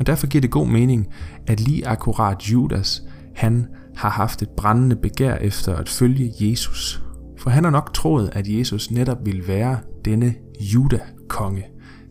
Og 0.00 0.06
derfor 0.06 0.26
giver 0.26 0.42
det 0.42 0.50
god 0.50 0.66
mening, 0.66 1.08
at 1.46 1.60
lige 1.60 1.88
akkurat 1.88 2.42
Judas, 2.42 3.02
han 3.34 3.66
har 3.96 4.10
haft 4.10 4.42
et 4.42 4.48
brændende 4.48 4.96
begær 4.96 5.34
efter 5.34 5.76
at 5.76 5.88
følge 5.88 6.32
Jesus. 6.40 7.02
For 7.38 7.50
han 7.50 7.64
har 7.64 7.70
nok 7.70 7.94
troet, 7.94 8.30
at 8.32 8.48
Jesus 8.48 8.90
netop 8.90 9.18
ville 9.26 9.48
være 9.48 9.78
denne 10.04 10.34
Juda-konge, 10.60 11.64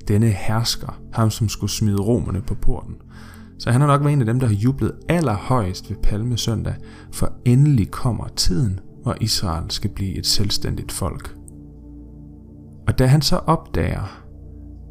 denne 0.08 0.28
hersker, 0.28 1.02
ham 1.14 1.30
som 1.30 1.50
skulle 1.50 1.72
smide 1.72 2.02
romerne 2.02 2.42
på 2.42 2.56
porten. 2.56 2.96
Så 3.60 3.72
han 3.72 3.82
har 3.82 3.88
nok 3.88 4.02
været 4.02 4.14
en 4.14 4.20
af 4.20 4.26
dem, 4.26 4.40
der 4.40 4.48
har 4.48 4.56
jublet 4.56 4.92
allerhøjst 5.10 5.90
ved 5.90 5.98
Palmesøndag, 6.04 6.76
for 7.12 7.32
endelig 7.46 7.92
kommer 7.92 8.28
tiden, 8.28 8.80
hvor 9.04 9.16
Israel 9.22 9.72
skal 9.72 9.90
blive 9.90 10.18
et 10.18 10.26
selvstændigt 10.26 10.92
folk. 10.92 11.36
Og 12.88 13.00
da 13.00 13.06
han 13.06 13.22
så 13.22 13.36
opdager, 13.36 14.24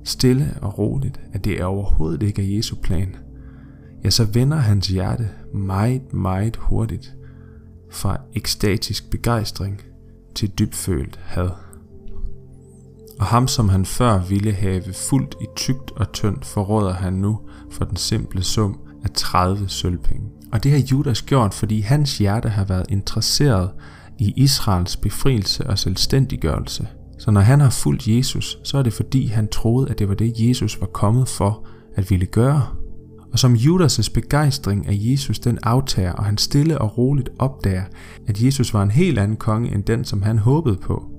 stille 0.04 0.54
og 0.62 0.78
roligt, 0.78 1.20
at 1.32 1.44
det 1.44 1.60
er 1.60 1.64
overhovedet 1.64 2.22
ikke 2.22 2.42
er 2.42 2.56
Jesu 2.56 2.76
plan, 2.76 3.16
ja, 4.04 4.10
så 4.10 4.24
vender 4.24 4.56
hans 4.56 4.88
hjerte 4.88 5.28
meget, 5.54 6.12
meget 6.12 6.56
hurtigt 6.56 7.14
fra 7.90 8.20
ekstatisk 8.34 9.10
begejstring 9.10 9.82
til 10.34 10.48
dybfølt 10.58 11.20
had. 11.22 11.65
Og 13.20 13.26
ham, 13.26 13.48
som 13.48 13.68
han 13.68 13.84
før 13.84 14.18
ville 14.18 14.52
have 14.52 14.82
fuldt 14.92 15.34
i 15.40 15.46
tygt 15.56 15.90
og 15.96 16.12
tyndt, 16.12 16.44
forråder 16.44 16.92
han 16.94 17.12
nu 17.12 17.38
for 17.70 17.84
den 17.84 17.96
simple 17.96 18.42
sum 18.42 18.78
af 19.04 19.10
30 19.14 19.68
sølvpenge. 19.68 20.26
Og 20.52 20.64
det 20.64 20.72
har 20.72 20.78
Judas 20.78 21.22
gjort, 21.22 21.54
fordi 21.54 21.80
hans 21.80 22.18
hjerte 22.18 22.48
har 22.48 22.64
været 22.64 22.86
interesseret 22.88 23.70
i 24.18 24.32
Israels 24.36 24.96
befrielse 24.96 25.66
og 25.66 25.78
selvstændiggørelse. 25.78 26.88
Så 27.18 27.30
når 27.30 27.40
han 27.40 27.60
har 27.60 27.70
fulgt 27.70 28.08
Jesus, 28.08 28.58
så 28.64 28.78
er 28.78 28.82
det 28.82 28.92
fordi 28.92 29.26
han 29.26 29.48
troede, 29.48 29.90
at 29.90 29.98
det 29.98 30.08
var 30.08 30.14
det, 30.14 30.32
Jesus 30.38 30.80
var 30.80 30.86
kommet 30.86 31.28
for 31.28 31.66
at 31.96 32.10
ville 32.10 32.26
gøre. 32.26 32.66
Og 33.32 33.38
som 33.38 33.54
Judas' 33.54 34.10
begejstring 34.14 34.86
af 34.86 34.92
Jesus 34.96 35.38
den 35.38 35.58
aftager, 35.62 36.12
og 36.12 36.24
han 36.24 36.38
stille 36.38 36.78
og 36.78 36.98
roligt 36.98 37.28
opdager, 37.38 37.84
at 38.26 38.42
Jesus 38.42 38.74
var 38.74 38.82
en 38.82 38.90
helt 38.90 39.18
anden 39.18 39.36
konge 39.36 39.74
end 39.74 39.84
den, 39.84 40.04
som 40.04 40.22
han 40.22 40.38
håbede 40.38 40.76
på, 40.76 41.15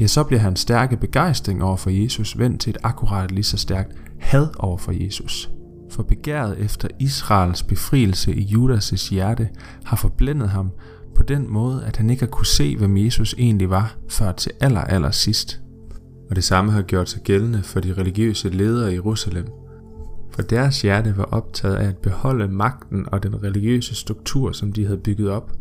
ja, 0.00 0.06
så 0.06 0.24
bliver 0.24 0.40
hans 0.40 0.60
stærke 0.60 0.96
begejstring 0.96 1.62
over 1.62 1.76
for 1.76 1.90
Jesus 1.90 2.38
vendt 2.38 2.60
til 2.60 2.70
et 2.70 2.78
akkurat 2.82 3.30
lige 3.30 3.44
så 3.44 3.56
stærkt 3.56 3.92
had 4.18 4.46
over 4.58 4.78
for 4.78 4.92
Jesus. 4.92 5.50
For 5.90 6.02
begæret 6.02 6.58
efter 6.58 6.88
Israels 6.98 7.62
befrielse 7.62 8.34
i 8.34 8.54
Judas' 8.54 9.10
hjerte 9.10 9.48
har 9.84 9.96
forblændet 9.96 10.48
ham 10.48 10.70
på 11.16 11.22
den 11.22 11.52
måde, 11.52 11.84
at 11.86 11.96
han 11.96 12.10
ikke 12.10 12.22
har 12.22 12.30
kunne 12.30 12.46
se, 12.46 12.76
hvem 12.76 12.96
Jesus 12.96 13.34
egentlig 13.38 13.70
var, 13.70 13.96
før 14.08 14.32
til 14.32 14.52
aller, 14.60 14.80
aller 14.80 15.10
sidst. 15.10 15.60
Og 16.30 16.36
det 16.36 16.44
samme 16.44 16.72
har 16.72 16.82
gjort 16.82 17.08
sig 17.08 17.22
gældende 17.22 17.62
for 17.62 17.80
de 17.80 17.92
religiøse 17.92 18.48
ledere 18.48 18.90
i 18.90 18.94
Jerusalem. 18.94 19.46
For 20.30 20.42
deres 20.42 20.82
hjerte 20.82 21.16
var 21.16 21.24
optaget 21.24 21.76
af 21.76 21.88
at 21.88 21.96
beholde 21.96 22.48
magten 22.48 23.06
og 23.12 23.22
den 23.22 23.42
religiøse 23.42 23.94
struktur, 23.94 24.52
som 24.52 24.72
de 24.72 24.84
havde 24.84 24.98
bygget 24.98 25.30
op. 25.30 25.52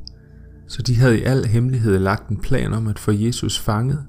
Så 0.68 0.82
de 0.82 0.96
havde 0.96 1.20
i 1.20 1.24
al 1.24 1.46
hemmelighed 1.46 2.00
lagt 2.00 2.30
en 2.30 2.38
plan 2.38 2.74
om 2.74 2.88
at 2.88 3.00
få 3.00 3.12
Jesus 3.12 3.60
fanget 3.60 4.06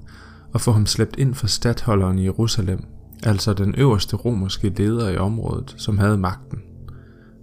og 0.53 0.61
få 0.61 0.71
ham 0.71 0.85
slæbt 0.85 1.15
ind 1.17 1.35
for 1.35 1.47
stadholderen 1.47 2.19
i 2.19 2.23
Jerusalem, 2.23 2.83
altså 3.23 3.53
den 3.53 3.75
øverste 3.77 4.15
romerske 4.15 4.73
leder 4.77 5.09
i 5.09 5.17
området, 5.17 5.75
som 5.77 5.97
havde 5.97 6.17
magten. 6.17 6.59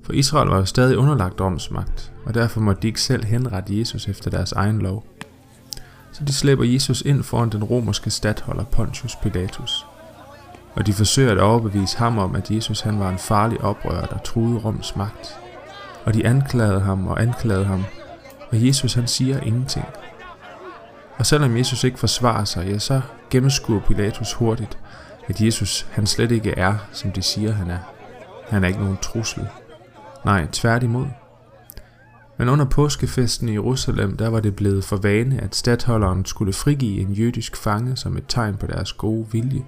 For 0.04 0.12
Israel 0.12 0.48
var 0.48 0.56
jo 0.56 0.64
stadig 0.64 0.98
underlagt 0.98 1.40
romsmagt, 1.40 2.12
og 2.24 2.34
derfor 2.34 2.60
måtte 2.60 2.82
de 2.82 2.86
ikke 2.86 3.00
selv 3.00 3.24
henrette 3.24 3.78
Jesus 3.78 4.08
efter 4.08 4.30
deres 4.30 4.52
egen 4.52 4.78
lov. 4.78 5.06
Så 6.12 6.24
de 6.24 6.32
slæber 6.32 6.64
Jesus 6.64 7.02
ind 7.02 7.22
foran 7.22 7.50
den 7.50 7.64
romerske 7.64 8.10
stadholder 8.10 8.64
Pontius 8.64 9.16
Pilatus. 9.22 9.86
Og 10.74 10.86
de 10.86 10.92
forsøger 10.92 11.32
at 11.32 11.38
overbevise 11.38 11.98
ham 11.98 12.18
om, 12.18 12.34
at 12.34 12.50
Jesus 12.50 12.80
han 12.80 12.98
var 12.98 13.10
en 13.10 13.18
farlig 13.18 13.60
oprører, 13.60 14.06
der 14.06 14.18
truede 14.18 14.58
Roms 14.58 14.96
magt. 14.96 15.38
Og 16.04 16.14
de 16.14 16.26
anklagede 16.26 16.80
ham 16.80 17.06
og 17.06 17.22
anklagede 17.22 17.64
ham, 17.64 17.84
og 18.50 18.66
Jesus 18.66 18.94
han 18.94 19.06
siger 19.06 19.40
ingenting. 19.40 19.84
Og 21.18 21.26
selvom 21.26 21.56
Jesus 21.56 21.84
ikke 21.84 21.98
forsvarer 21.98 22.44
sig, 22.44 22.66
ja, 22.66 22.78
så 22.78 23.00
gennemskuer 23.30 23.80
Pilatus 23.80 24.32
hurtigt, 24.32 24.78
at 25.28 25.40
Jesus 25.40 25.86
han 25.90 26.06
slet 26.06 26.30
ikke 26.30 26.50
er, 26.50 26.74
som 26.92 27.12
de 27.12 27.22
siger 27.22 27.52
han 27.52 27.70
er. 27.70 27.78
Han 28.48 28.64
er 28.64 28.68
ikke 28.68 28.80
nogen 28.80 28.96
trussel. 29.02 29.48
Nej, 30.24 30.46
tværtimod. 30.52 31.06
Men 32.38 32.48
under 32.48 32.64
påskefesten 32.64 33.48
i 33.48 33.52
Jerusalem, 33.52 34.16
der 34.16 34.28
var 34.28 34.40
det 34.40 34.56
blevet 34.56 34.84
for 34.84 34.96
vane, 34.96 35.40
at 35.40 35.54
stadholderen 35.54 36.24
skulle 36.24 36.52
frigive 36.52 37.00
en 37.00 37.12
jødisk 37.12 37.56
fange 37.56 37.96
som 37.96 38.16
et 38.16 38.24
tegn 38.28 38.56
på 38.56 38.66
deres 38.66 38.92
gode 38.92 39.26
vilje. 39.32 39.64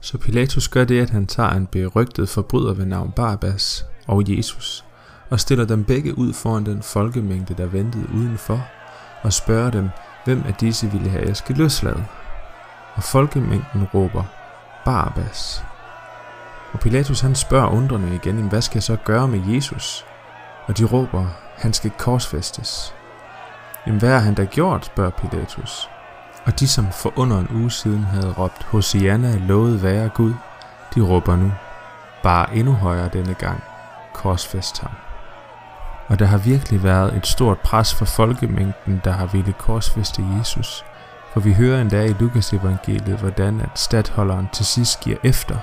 Så 0.00 0.18
Pilatus 0.18 0.68
gør 0.68 0.84
det, 0.84 1.00
at 1.00 1.10
han 1.10 1.26
tager 1.26 1.50
en 1.50 1.66
berygtet 1.66 2.28
forbryder 2.28 2.74
ved 2.74 2.86
navn 2.86 3.12
Barabbas 3.16 3.86
og 4.06 4.36
Jesus, 4.36 4.84
og 5.30 5.40
stiller 5.40 5.64
dem 5.64 5.84
begge 5.84 6.18
ud 6.18 6.32
foran 6.32 6.66
den 6.66 6.82
folkemængde, 6.82 7.54
der 7.54 7.66
ventede 7.66 8.08
udenfor, 8.14 8.66
og 9.22 9.32
spørger 9.32 9.70
dem, 9.70 9.90
hvem 10.24 10.44
af 10.46 10.54
disse 10.54 10.90
ville 10.90 11.10
have 11.10 11.26
jeg 11.26 11.36
skal 11.36 11.56
løslade. 11.56 12.04
Og 12.94 13.02
folkemængden 13.02 13.84
råber, 13.94 14.24
Barabbas. 14.84 15.64
Og 16.72 16.80
Pilatus 16.80 17.20
han 17.20 17.34
spørger 17.34 17.68
undrende 17.68 18.14
igen, 18.14 18.48
hvad 18.48 18.62
skal 18.62 18.76
jeg 18.76 18.82
så 18.82 18.96
gøre 19.04 19.28
med 19.28 19.54
Jesus? 19.54 20.04
Og 20.66 20.78
de 20.78 20.84
råber, 20.84 21.26
han 21.56 21.72
skal 21.72 21.90
korsfæstes. 21.90 22.94
Jamen 23.86 24.00
hvad 24.00 24.10
har 24.10 24.18
han 24.18 24.34
da 24.34 24.44
gjort, 24.44 24.86
spørger 24.86 25.10
Pilatus. 25.10 25.88
Og 26.44 26.60
de 26.60 26.68
som 26.68 26.92
for 26.92 27.12
under 27.16 27.38
en 27.38 27.48
uge 27.54 27.70
siden 27.70 28.04
havde 28.04 28.32
råbt, 28.32 28.62
Hosianna 28.62 29.38
lovet 29.38 29.82
være 29.82 30.08
Gud, 30.08 30.34
de 30.94 31.00
råber 31.00 31.36
nu, 31.36 31.52
bare 32.22 32.56
endnu 32.56 32.72
højere 32.72 33.08
denne 33.12 33.34
gang, 33.34 33.62
korsfæst 34.12 34.80
ham. 34.80 35.05
Og 36.08 36.18
der 36.18 36.26
har 36.26 36.38
virkelig 36.38 36.82
været 36.82 37.16
et 37.16 37.26
stort 37.26 37.58
pres 37.58 37.94
for 37.94 38.04
folkemængden, 38.04 39.00
der 39.04 39.12
har 39.12 39.26
ville 39.26 39.52
korsfeste 39.52 40.26
Jesus. 40.38 40.84
For 41.32 41.40
vi 41.40 41.52
hører 41.52 41.80
endda 41.80 42.04
i 42.04 42.14
Lukas 42.20 42.52
evangeliet, 42.52 43.18
hvordan 43.18 43.60
at 43.60 43.78
stadholderen 43.78 44.48
til 44.52 44.66
sidst 44.66 45.00
giver 45.00 45.16
efter, 45.24 45.56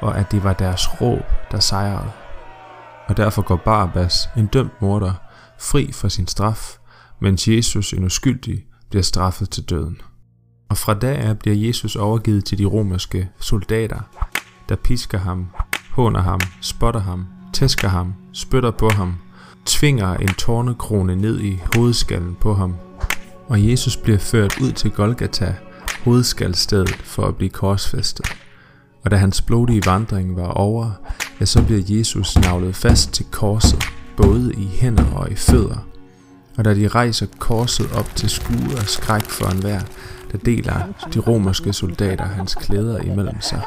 og 0.00 0.18
at 0.18 0.32
det 0.32 0.44
var 0.44 0.52
deres 0.52 1.00
råb, 1.00 1.24
der 1.50 1.60
sejrede. 1.60 2.10
Og 3.06 3.16
derfor 3.16 3.42
går 3.42 3.56
Barabbas, 3.56 4.28
en 4.36 4.46
dømt 4.46 4.82
morder, 4.82 5.12
fri 5.58 5.92
fra 5.92 6.08
sin 6.08 6.26
straf, 6.26 6.76
mens 7.20 7.48
Jesus, 7.48 7.92
en 7.92 8.04
uskyldig, 8.04 8.64
bliver 8.90 9.02
straffet 9.02 9.50
til 9.50 9.70
døden. 9.70 10.00
Og 10.68 10.76
fra 10.76 10.94
da 10.94 11.14
af 11.14 11.38
bliver 11.38 11.56
Jesus 11.56 11.96
overgivet 11.96 12.44
til 12.44 12.58
de 12.58 12.64
romerske 12.64 13.28
soldater, 13.40 14.00
der 14.68 14.76
pisker 14.76 15.18
ham, 15.18 15.50
håner 15.90 16.20
ham, 16.20 16.40
spotter 16.60 17.00
ham, 17.00 17.26
tæsker 17.52 17.88
ham, 17.88 18.14
spytter 18.32 18.70
på 18.70 18.88
ham, 18.88 19.18
tvinger 19.66 20.14
en 20.14 20.28
tårnekrone 20.28 21.16
ned 21.16 21.40
i 21.40 21.60
hovedskallen 21.74 22.36
på 22.40 22.54
ham. 22.54 22.74
Og 23.48 23.68
Jesus 23.70 23.96
bliver 23.96 24.18
ført 24.18 24.60
ud 24.60 24.72
til 24.72 24.90
Golgata, 24.90 25.54
hovedskaldstedet, 26.04 26.96
for 27.04 27.22
at 27.26 27.36
blive 27.36 27.50
korsfæstet. 27.50 28.26
Og 29.04 29.10
da 29.10 29.16
hans 29.16 29.42
blodige 29.42 29.82
vandring 29.86 30.36
var 30.36 30.48
over, 30.48 30.90
ja, 31.40 31.44
så 31.44 31.62
bliver 31.62 31.82
Jesus 31.86 32.38
navlet 32.38 32.76
fast 32.76 33.12
til 33.12 33.26
korset, 33.30 33.84
både 34.16 34.54
i 34.54 34.66
hænder 34.66 35.12
og 35.14 35.30
i 35.30 35.34
fødder. 35.34 35.86
Og 36.58 36.64
da 36.64 36.74
de 36.74 36.88
rejser 36.88 37.26
korset 37.38 37.92
op 37.92 38.16
til 38.16 38.30
skue 38.30 38.76
og 38.76 38.82
skræk 38.86 39.22
for 39.22 39.46
enhver, 39.46 39.80
der 40.32 40.38
deler 40.38 40.80
de 41.14 41.18
romerske 41.18 41.72
soldater 41.72 42.24
hans 42.24 42.54
klæder 42.54 42.98
imellem 42.98 43.40
sig. 43.40 43.62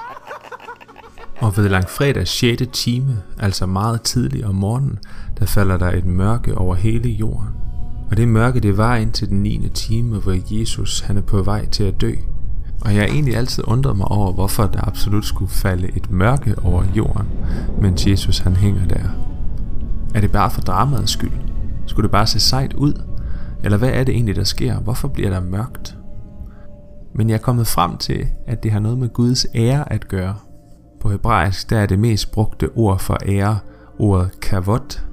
Og 1.43 1.57
ved 1.57 1.69
langfredag 1.69 2.27
6. 2.27 2.63
time, 2.73 3.17
altså 3.39 3.65
meget 3.65 4.01
tidligt 4.01 4.45
om 4.45 4.55
morgenen, 4.55 4.99
der 5.39 5.45
falder 5.45 5.77
der 5.77 5.91
et 5.91 6.05
mørke 6.05 6.57
over 6.57 6.75
hele 6.75 7.09
jorden. 7.09 7.49
Og 8.11 8.17
det 8.17 8.27
mørke, 8.27 8.59
det 8.59 8.77
var 8.77 8.95
ind 8.95 9.11
til 9.11 9.29
den 9.29 9.43
9. 9.43 9.69
time, 9.73 10.19
hvor 10.19 10.59
Jesus 10.59 10.99
han 10.99 11.17
er 11.17 11.21
på 11.21 11.41
vej 11.41 11.65
til 11.65 11.83
at 11.83 12.01
dø. 12.01 12.11
Og 12.81 12.95
jeg 12.95 13.01
har 13.01 13.07
egentlig 13.07 13.35
altid 13.35 13.63
undret 13.67 13.97
mig 13.97 14.07
over, 14.07 14.33
hvorfor 14.33 14.65
der 14.65 14.87
absolut 14.87 15.25
skulle 15.25 15.51
falde 15.51 15.87
et 15.95 16.11
mørke 16.11 16.55
over 16.63 16.83
jorden, 16.95 17.27
mens 17.81 18.07
Jesus 18.07 18.37
han 18.39 18.55
hænger 18.55 18.87
der. 18.87 19.09
Er 20.15 20.21
det 20.21 20.31
bare 20.31 20.51
for 20.51 20.61
dramaets 20.61 21.11
skyld? 21.11 21.31
Skulle 21.85 22.03
det 22.03 22.11
bare 22.11 22.27
se 22.27 22.39
sejt 22.39 22.73
ud? 22.73 23.01
Eller 23.63 23.77
hvad 23.77 23.89
er 23.89 24.03
det 24.03 24.15
egentlig, 24.15 24.35
der 24.35 24.43
sker? 24.43 24.79
Hvorfor 24.79 25.07
bliver 25.07 25.29
der 25.29 25.41
mørkt? 25.41 25.97
Men 27.15 27.29
jeg 27.29 27.35
er 27.35 27.41
kommet 27.41 27.67
frem 27.67 27.97
til, 27.97 28.27
at 28.47 28.63
det 28.63 28.71
har 28.71 28.79
noget 28.79 28.97
med 28.97 29.09
Guds 29.09 29.45
ære 29.55 29.93
at 29.93 30.07
gøre. 30.07 30.35
På 31.03 31.09
hebraisk 31.09 31.69
der 31.69 31.79
er 31.79 31.85
det 31.85 31.99
mest 31.99 32.31
brugte 32.31 32.69
ord 32.75 32.99
for 32.99 33.17
ære 33.25 33.59
ordet 33.99 34.39
kavot, 34.41 35.03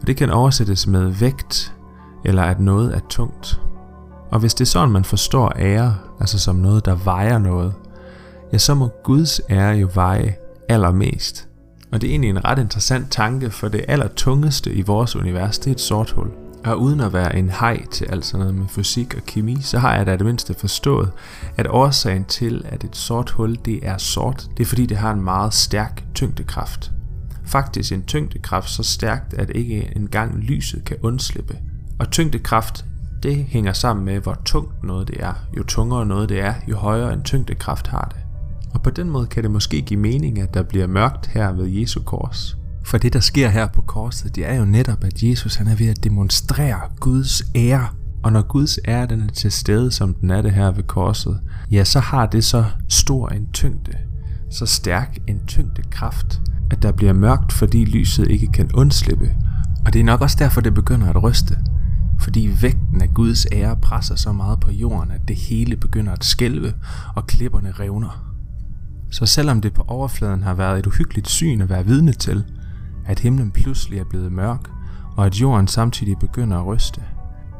og 0.00 0.06
det 0.06 0.16
kan 0.16 0.30
oversættes 0.30 0.86
med 0.86 1.08
vægt, 1.08 1.74
eller 2.24 2.42
at 2.42 2.60
noget 2.60 2.94
er 2.94 3.00
tungt. 3.08 3.60
Og 4.30 4.40
hvis 4.40 4.54
det 4.54 4.64
er 4.64 4.68
sådan, 4.68 4.90
man 4.90 5.04
forstår 5.04 5.52
ære, 5.56 5.96
altså 6.20 6.38
som 6.38 6.56
noget, 6.56 6.84
der 6.84 6.94
vejer 6.94 7.38
noget, 7.38 7.74
ja, 8.52 8.58
så 8.58 8.74
må 8.74 8.88
Guds 9.04 9.40
ære 9.50 9.76
jo 9.76 9.88
veje 9.94 10.34
allermest. 10.68 11.48
Og 11.92 12.00
det 12.00 12.06
er 12.06 12.10
egentlig 12.10 12.30
en 12.30 12.44
ret 12.44 12.58
interessant 12.58 13.10
tanke, 13.10 13.50
for 13.50 13.68
det 13.68 13.84
allertungeste 13.88 14.72
i 14.72 14.82
vores 14.82 15.16
univers, 15.16 15.58
det 15.58 15.66
er 15.66 15.74
et 15.74 15.80
sort 15.80 16.10
hul. 16.10 16.47
Og 16.68 16.80
uden 16.80 17.00
at 17.00 17.12
være 17.12 17.36
en 17.36 17.50
hej 17.50 17.86
til 17.90 18.04
alt 18.04 18.24
sådan 18.24 18.46
noget 18.46 18.54
med 18.54 18.68
fysik 18.68 19.14
og 19.14 19.22
kemi, 19.26 19.56
så 19.60 19.78
har 19.78 19.96
jeg 19.96 20.06
da 20.06 20.16
det 20.16 20.26
mindste 20.26 20.54
forstået, 20.54 21.10
at 21.56 21.66
årsagen 21.70 22.24
til, 22.24 22.64
at 22.68 22.84
et 22.84 22.96
sort 22.96 23.30
hul 23.30 23.58
det 23.64 23.86
er 23.86 23.98
sort, 23.98 24.48
det 24.56 24.62
er 24.62 24.66
fordi 24.66 24.86
det 24.86 24.96
har 24.96 25.12
en 25.12 25.22
meget 25.22 25.54
stærk 25.54 26.04
tyngdekraft. 26.14 26.90
Faktisk 27.44 27.92
en 27.92 28.02
tyngdekraft 28.02 28.70
så 28.70 28.82
stærkt, 28.82 29.34
at 29.34 29.50
ikke 29.54 29.92
engang 29.96 30.38
lyset 30.38 30.84
kan 30.84 30.96
undslippe. 31.02 31.58
Og 31.98 32.10
tyngdekraft, 32.10 32.84
det 33.22 33.44
hænger 33.44 33.72
sammen 33.72 34.04
med, 34.04 34.20
hvor 34.20 34.38
tungt 34.44 34.84
noget 34.84 35.08
det 35.08 35.16
er. 35.20 35.32
Jo 35.56 35.62
tungere 35.62 36.06
noget 36.06 36.28
det 36.28 36.40
er, 36.40 36.54
jo 36.68 36.76
højere 36.76 37.12
en 37.12 37.22
tyngdekraft 37.22 37.86
har 37.86 38.12
det. 38.14 38.20
Og 38.74 38.82
på 38.82 38.90
den 38.90 39.10
måde 39.10 39.26
kan 39.26 39.42
det 39.42 39.50
måske 39.50 39.80
give 39.80 40.00
mening, 40.00 40.40
at 40.40 40.54
der 40.54 40.62
bliver 40.62 40.86
mørkt 40.86 41.26
her 41.26 41.52
ved 41.52 41.66
Jesu 41.66 42.00
kors. 42.02 42.57
For 42.88 42.98
det, 42.98 43.12
der 43.12 43.20
sker 43.20 43.48
her 43.48 43.66
på 43.66 43.82
korset, 43.82 44.36
det 44.36 44.48
er 44.48 44.54
jo 44.54 44.64
netop, 44.64 45.04
at 45.04 45.22
Jesus 45.22 45.54
han 45.54 45.66
er 45.66 45.74
ved 45.74 45.88
at 45.88 46.04
demonstrere 46.04 46.80
Guds 47.00 47.42
ære. 47.54 47.88
Og 48.22 48.32
når 48.32 48.42
Guds 48.42 48.78
ære 48.88 49.06
den 49.06 49.20
er 49.20 49.32
til 49.32 49.52
stede, 49.52 49.92
som 49.92 50.14
den 50.14 50.30
er 50.30 50.42
det 50.42 50.52
her 50.52 50.70
ved 50.70 50.82
korset, 50.82 51.40
ja, 51.70 51.84
så 51.84 52.00
har 52.00 52.26
det 52.26 52.44
så 52.44 52.64
stor 52.88 53.28
en 53.28 53.48
tyngde, 53.52 53.92
så 54.50 54.66
stærk 54.66 55.18
en 55.26 55.40
tyngdekraft, 55.46 56.40
at 56.70 56.82
der 56.82 56.92
bliver 56.92 57.12
mørkt, 57.12 57.52
fordi 57.52 57.84
lyset 57.84 58.30
ikke 58.30 58.46
kan 58.46 58.70
undslippe. 58.74 59.34
Og 59.86 59.92
det 59.92 60.00
er 60.00 60.04
nok 60.04 60.20
også 60.20 60.36
derfor, 60.38 60.60
det 60.60 60.74
begynder 60.74 61.08
at 61.08 61.22
ryste. 61.22 61.58
Fordi 62.20 62.50
vægten 62.60 63.02
af 63.02 63.14
Guds 63.14 63.46
ære 63.52 63.76
presser 63.76 64.14
så 64.14 64.32
meget 64.32 64.60
på 64.60 64.70
jorden, 64.70 65.10
at 65.10 65.28
det 65.28 65.36
hele 65.36 65.76
begynder 65.76 66.12
at 66.12 66.24
skælve, 66.24 66.74
og 67.14 67.26
klipperne 67.26 67.72
revner. 67.72 68.24
Så 69.10 69.26
selvom 69.26 69.60
det 69.60 69.72
på 69.72 69.84
overfladen 69.86 70.42
har 70.42 70.54
været 70.54 70.78
et 70.78 70.86
uhyggeligt 70.86 71.28
syn 71.28 71.60
at 71.60 71.70
være 71.70 71.86
vidne 71.86 72.12
til, 72.12 72.44
at 73.08 73.18
himlen 73.18 73.50
pludselig 73.50 73.98
er 73.98 74.04
blevet 74.04 74.32
mørk, 74.32 74.70
og 75.16 75.26
at 75.26 75.34
jorden 75.34 75.66
samtidig 75.66 76.18
begynder 76.18 76.58
at 76.58 76.66
ryste, 76.66 77.02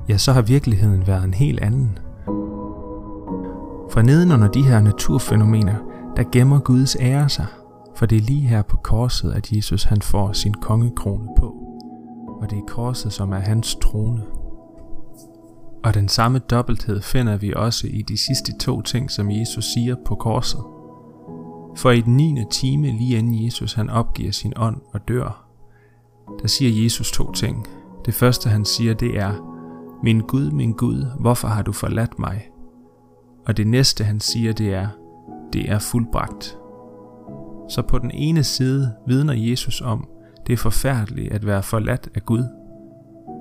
ja, 0.09 0.17
så 0.17 0.33
har 0.33 0.43
virkeligheden 0.43 1.07
været 1.07 1.25
en 1.25 1.35
helt 1.35 1.61
anden. 1.61 1.99
For 3.90 4.02
nedenunder 4.02 4.49
de 4.49 4.62
her 4.62 4.81
naturfænomener, 4.81 5.75
der 6.17 6.25
gemmer 6.33 6.59
Guds 6.59 6.97
ære 7.00 7.28
sig, 7.28 7.47
for 7.97 8.07
det 8.07 8.19
er 8.19 8.23
lige 8.23 8.49
her 8.49 8.62
på 8.62 8.76
korset, 8.76 9.33
at 9.33 9.52
Jesus 9.52 9.85
han 9.85 10.02
får 10.02 10.33
sin 10.33 10.55
kongekrone 10.55 11.28
på, 11.38 11.47
og 12.40 12.50
det 12.50 12.59
er 12.59 12.67
korset, 12.69 13.12
som 13.12 13.33
er 13.33 13.38
hans 13.38 13.75
trone. 13.83 14.23
Og 15.85 15.94
den 15.94 16.09
samme 16.09 16.38
dobbelthed 16.38 17.03
finder 17.03 17.37
vi 17.37 17.53
også 17.57 17.87
i 17.87 18.03
de 18.03 18.18
sidste 18.18 18.59
to 18.61 18.83
ting, 18.83 19.11
som 19.11 19.31
Jesus 19.31 19.64
siger 19.64 19.96
på 20.07 20.14
korset– 20.14 20.61
for 21.79 21.91
i 21.91 22.01
den 22.01 22.17
9. 22.17 22.45
time, 22.51 22.87
lige 22.87 23.19
inden 23.19 23.45
Jesus 23.45 23.73
han 23.73 23.91
opgiver 23.91 24.33
sin 24.33 24.53
ånd 24.57 24.81
og 24.93 25.09
dør, 25.09 25.49
der 26.43 26.49
siger 26.49 26.83
Jesus 26.83 27.12
to 27.12 27.33
ting. 27.33 27.67
Det 28.07 28.14
første 28.14 28.49
han 28.49 28.64
siger, 28.64 28.95
det 28.95 29.19
er, 29.19 29.59
Min 30.03 30.21
Gud, 30.21 30.51
min 30.51 30.73
Gud, 30.73 31.07
hvorfor 31.21 31.49
har 31.49 31.62
du 31.62 31.73
forladt 31.73 32.19
mig? 32.19 32.49
Og 33.47 33.57
det 33.57 33.67
næste 33.67 34.05
han 34.05 34.21
siger, 34.21 34.53
det 34.53 34.75
er, 34.75 34.88
det 35.53 35.71
er 35.71 35.79
fuldbragt. 35.79 36.59
Så 37.69 37.83
på 37.88 37.99
den 37.99 38.11
ene 38.11 38.45
side 38.45 38.95
vidner 39.07 39.35
Jesus 39.35 39.81
om, 39.81 40.09
det 40.47 40.53
er 40.53 40.57
forfærdeligt 40.57 41.33
at 41.33 41.47
være 41.47 41.62
forladt 41.62 42.09
af 42.14 42.23
Gud. 42.25 42.45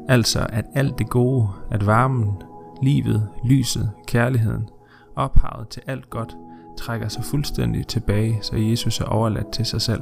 Altså 0.09 0.47
at 0.49 0.65
alt 0.75 0.99
det 0.99 1.09
gode, 1.09 1.49
at 1.71 1.85
varmen, 1.85 2.31
livet, 2.81 3.29
lyset, 3.45 3.91
kærligheden, 4.07 4.69
ophavet 5.15 5.69
til 5.69 5.81
alt 5.87 6.09
godt, 6.09 6.35
trækker 6.77 7.07
sig 7.07 7.23
fuldstændig 7.23 7.87
tilbage, 7.87 8.39
så 8.41 8.55
Jesus 8.55 8.99
er 8.99 9.05
overladt 9.05 9.51
til 9.53 9.65
sig 9.65 9.81
selv. 9.81 10.01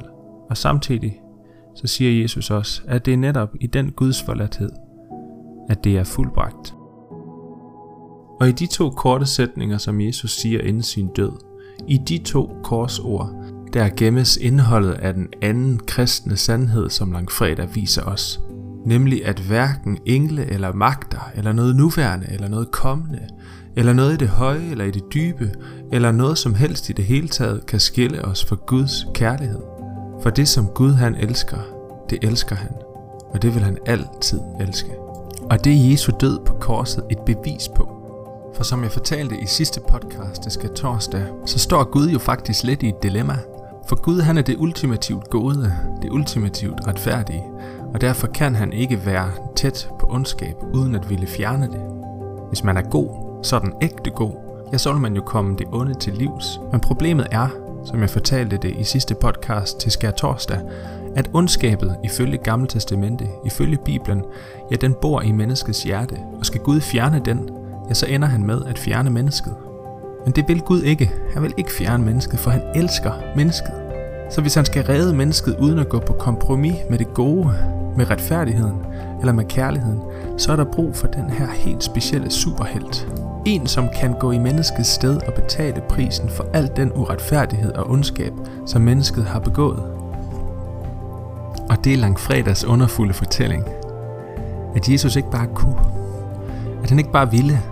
Og 0.50 0.56
samtidig 0.56 1.20
så 1.74 1.86
siger 1.86 2.22
Jesus 2.22 2.50
også, 2.50 2.82
at 2.86 3.06
det 3.06 3.12
er 3.14 3.18
netop 3.18 3.54
i 3.60 3.66
den 3.66 3.90
Guds 3.90 4.22
forladthed, 4.22 4.70
at 5.68 5.84
det 5.84 5.98
er 5.98 6.04
fuldbragt. 6.04 6.74
Og 8.40 8.48
i 8.48 8.52
de 8.52 8.66
to 8.66 8.90
korte 8.90 9.26
sætninger, 9.26 9.78
som 9.78 10.00
Jesus 10.00 10.36
siger 10.36 10.60
inden 10.60 10.82
sin 10.82 11.08
død, 11.16 11.32
i 11.88 11.98
de 12.08 12.18
to 12.18 12.50
korsord, 12.62 13.30
der 13.72 13.88
gemmes 13.96 14.36
indholdet 14.36 14.92
af 14.92 15.14
den 15.14 15.28
anden 15.42 15.78
kristne 15.86 16.36
sandhed, 16.36 16.90
som 16.90 17.12
langfredag 17.12 17.74
viser 17.74 18.02
os. 18.02 18.40
Nemlig 18.86 19.26
at 19.26 19.38
hverken 19.38 19.98
engle 20.06 20.46
eller 20.46 20.72
magter, 20.72 21.30
eller 21.34 21.52
noget 21.52 21.76
nuværende, 21.76 22.26
eller 22.30 22.48
noget 22.48 22.70
kommende, 22.70 23.28
eller 23.76 23.92
noget 23.92 24.14
i 24.14 24.16
det 24.16 24.28
høje 24.28 24.70
eller 24.70 24.84
i 24.84 24.90
det 24.90 25.04
dybe, 25.14 25.50
eller 25.92 26.12
noget 26.12 26.38
som 26.38 26.54
helst 26.54 26.88
i 26.88 26.92
det 26.92 27.04
hele 27.04 27.28
taget 27.28 27.66
kan 27.66 27.80
skille 27.80 28.24
os 28.24 28.44
fra 28.44 28.56
Guds 28.66 29.06
kærlighed. 29.14 29.60
For 30.22 30.30
det 30.30 30.48
som 30.48 30.66
Gud 30.66 30.92
han 30.92 31.14
elsker, 31.14 31.58
det 32.10 32.18
elsker 32.22 32.56
han, 32.56 32.72
og 33.30 33.42
det 33.42 33.54
vil 33.54 33.62
han 33.62 33.78
altid 33.86 34.40
elske. 34.60 34.90
Og 35.50 35.64
det 35.64 35.72
er 35.72 35.90
Jesu 35.90 36.12
død 36.20 36.38
på 36.46 36.54
korset 36.54 37.04
et 37.10 37.18
bevis 37.18 37.68
på. 37.76 37.92
For 38.56 38.64
som 38.64 38.82
jeg 38.82 38.92
fortalte 38.92 39.36
i 39.40 39.46
sidste 39.46 39.80
podcast, 39.88 40.44
det 40.44 40.52
skal 40.52 40.70
torsdag, 40.74 41.24
så 41.46 41.58
står 41.58 41.84
Gud 41.84 42.08
jo 42.08 42.18
faktisk 42.18 42.64
lidt 42.64 42.82
i 42.82 42.88
et 42.88 43.02
dilemma. 43.02 43.38
For 43.88 43.96
Gud 43.96 44.20
han 44.20 44.38
er 44.38 44.42
det 44.42 44.56
ultimativt 44.58 45.30
gode, 45.30 45.72
det 46.02 46.10
ultimativt 46.10 46.86
retfærdige, 46.86 47.44
og 47.94 48.00
derfor 48.00 48.26
kan 48.26 48.54
han 48.54 48.72
ikke 48.72 49.06
være 49.06 49.30
tæt 49.56 49.88
på 50.00 50.06
ondskab, 50.10 50.56
uden 50.72 50.94
at 50.94 51.10
ville 51.10 51.26
fjerne 51.26 51.66
det. 51.66 51.80
Hvis 52.48 52.64
man 52.64 52.76
er 52.76 52.82
god, 52.82 53.25
sådan 53.46 53.72
ægte 53.82 54.10
god, 54.10 54.32
ja, 54.72 54.78
så 54.78 54.92
vil 54.92 55.00
man 55.00 55.14
jo 55.14 55.22
komme 55.22 55.56
det 55.58 55.66
onde 55.72 55.94
til 55.94 56.12
livs. 56.12 56.60
Men 56.72 56.80
problemet 56.80 57.26
er, 57.30 57.48
som 57.84 58.00
jeg 58.00 58.10
fortalte 58.10 58.56
det 58.56 58.74
i 58.78 58.84
sidste 58.84 59.14
podcast 59.14 59.80
til 59.80 59.92
Skær 59.92 60.10
Torsdag, 60.10 60.60
at 61.16 61.30
ondskabet 61.32 61.96
ifølge 62.04 62.36
Gamle 62.36 62.66
Testamente, 62.66 63.24
ifølge 63.44 63.78
Bibelen, 63.84 64.22
ja, 64.70 64.76
den 64.76 64.94
bor 65.02 65.20
i 65.20 65.32
menneskets 65.32 65.82
hjerte, 65.82 66.16
og 66.38 66.46
skal 66.46 66.60
Gud 66.60 66.80
fjerne 66.80 67.22
den, 67.24 67.50
ja, 67.88 67.94
så 67.94 68.06
ender 68.06 68.28
han 68.28 68.46
med 68.46 68.62
at 68.66 68.78
fjerne 68.78 69.10
mennesket. 69.10 69.54
Men 70.24 70.32
det 70.32 70.48
vil 70.48 70.60
Gud 70.60 70.82
ikke. 70.82 71.12
Han 71.34 71.42
vil 71.42 71.54
ikke 71.56 71.72
fjerne 71.72 72.04
mennesket, 72.04 72.38
for 72.38 72.50
han 72.50 72.62
elsker 72.74 73.12
mennesket. 73.36 73.72
Så 74.30 74.40
hvis 74.40 74.54
han 74.54 74.64
skal 74.64 74.84
redde 74.84 75.14
mennesket 75.14 75.56
uden 75.58 75.78
at 75.78 75.88
gå 75.88 75.98
på 75.98 76.12
kompromis 76.12 76.76
med 76.90 76.98
det 76.98 77.14
gode, 77.14 77.54
med 77.96 78.10
retfærdigheden 78.10 78.76
eller 79.20 79.32
med 79.32 79.44
kærligheden, 79.44 80.00
så 80.38 80.52
er 80.52 80.56
der 80.56 80.64
brug 80.64 80.96
for 80.96 81.06
den 81.06 81.30
her 81.30 81.46
helt 81.50 81.84
specielle 81.84 82.30
superhelt. 82.30 83.08
En, 83.46 83.66
som 83.66 83.88
kan 84.00 84.14
gå 84.20 84.32
i 84.32 84.38
menneskets 84.38 84.88
sted 84.88 85.16
og 85.26 85.34
betale 85.34 85.82
prisen 85.88 86.30
for 86.30 86.46
al 86.54 86.70
den 86.76 86.92
uretfærdighed 86.94 87.72
og 87.72 87.90
ondskab, 87.90 88.32
som 88.66 88.82
mennesket 88.82 89.24
har 89.24 89.38
begået. 89.38 89.82
Og 91.70 91.84
det 91.84 91.92
er 91.92 91.96
langfredags 91.96 92.64
underfulde 92.64 93.14
fortælling. 93.14 93.64
At 94.76 94.88
Jesus 94.88 95.16
ikke 95.16 95.30
bare 95.30 95.46
kunne. 95.54 95.78
At 96.82 96.88
han 96.88 96.98
ikke 96.98 97.12
bare 97.12 97.30
ville. 97.30 97.62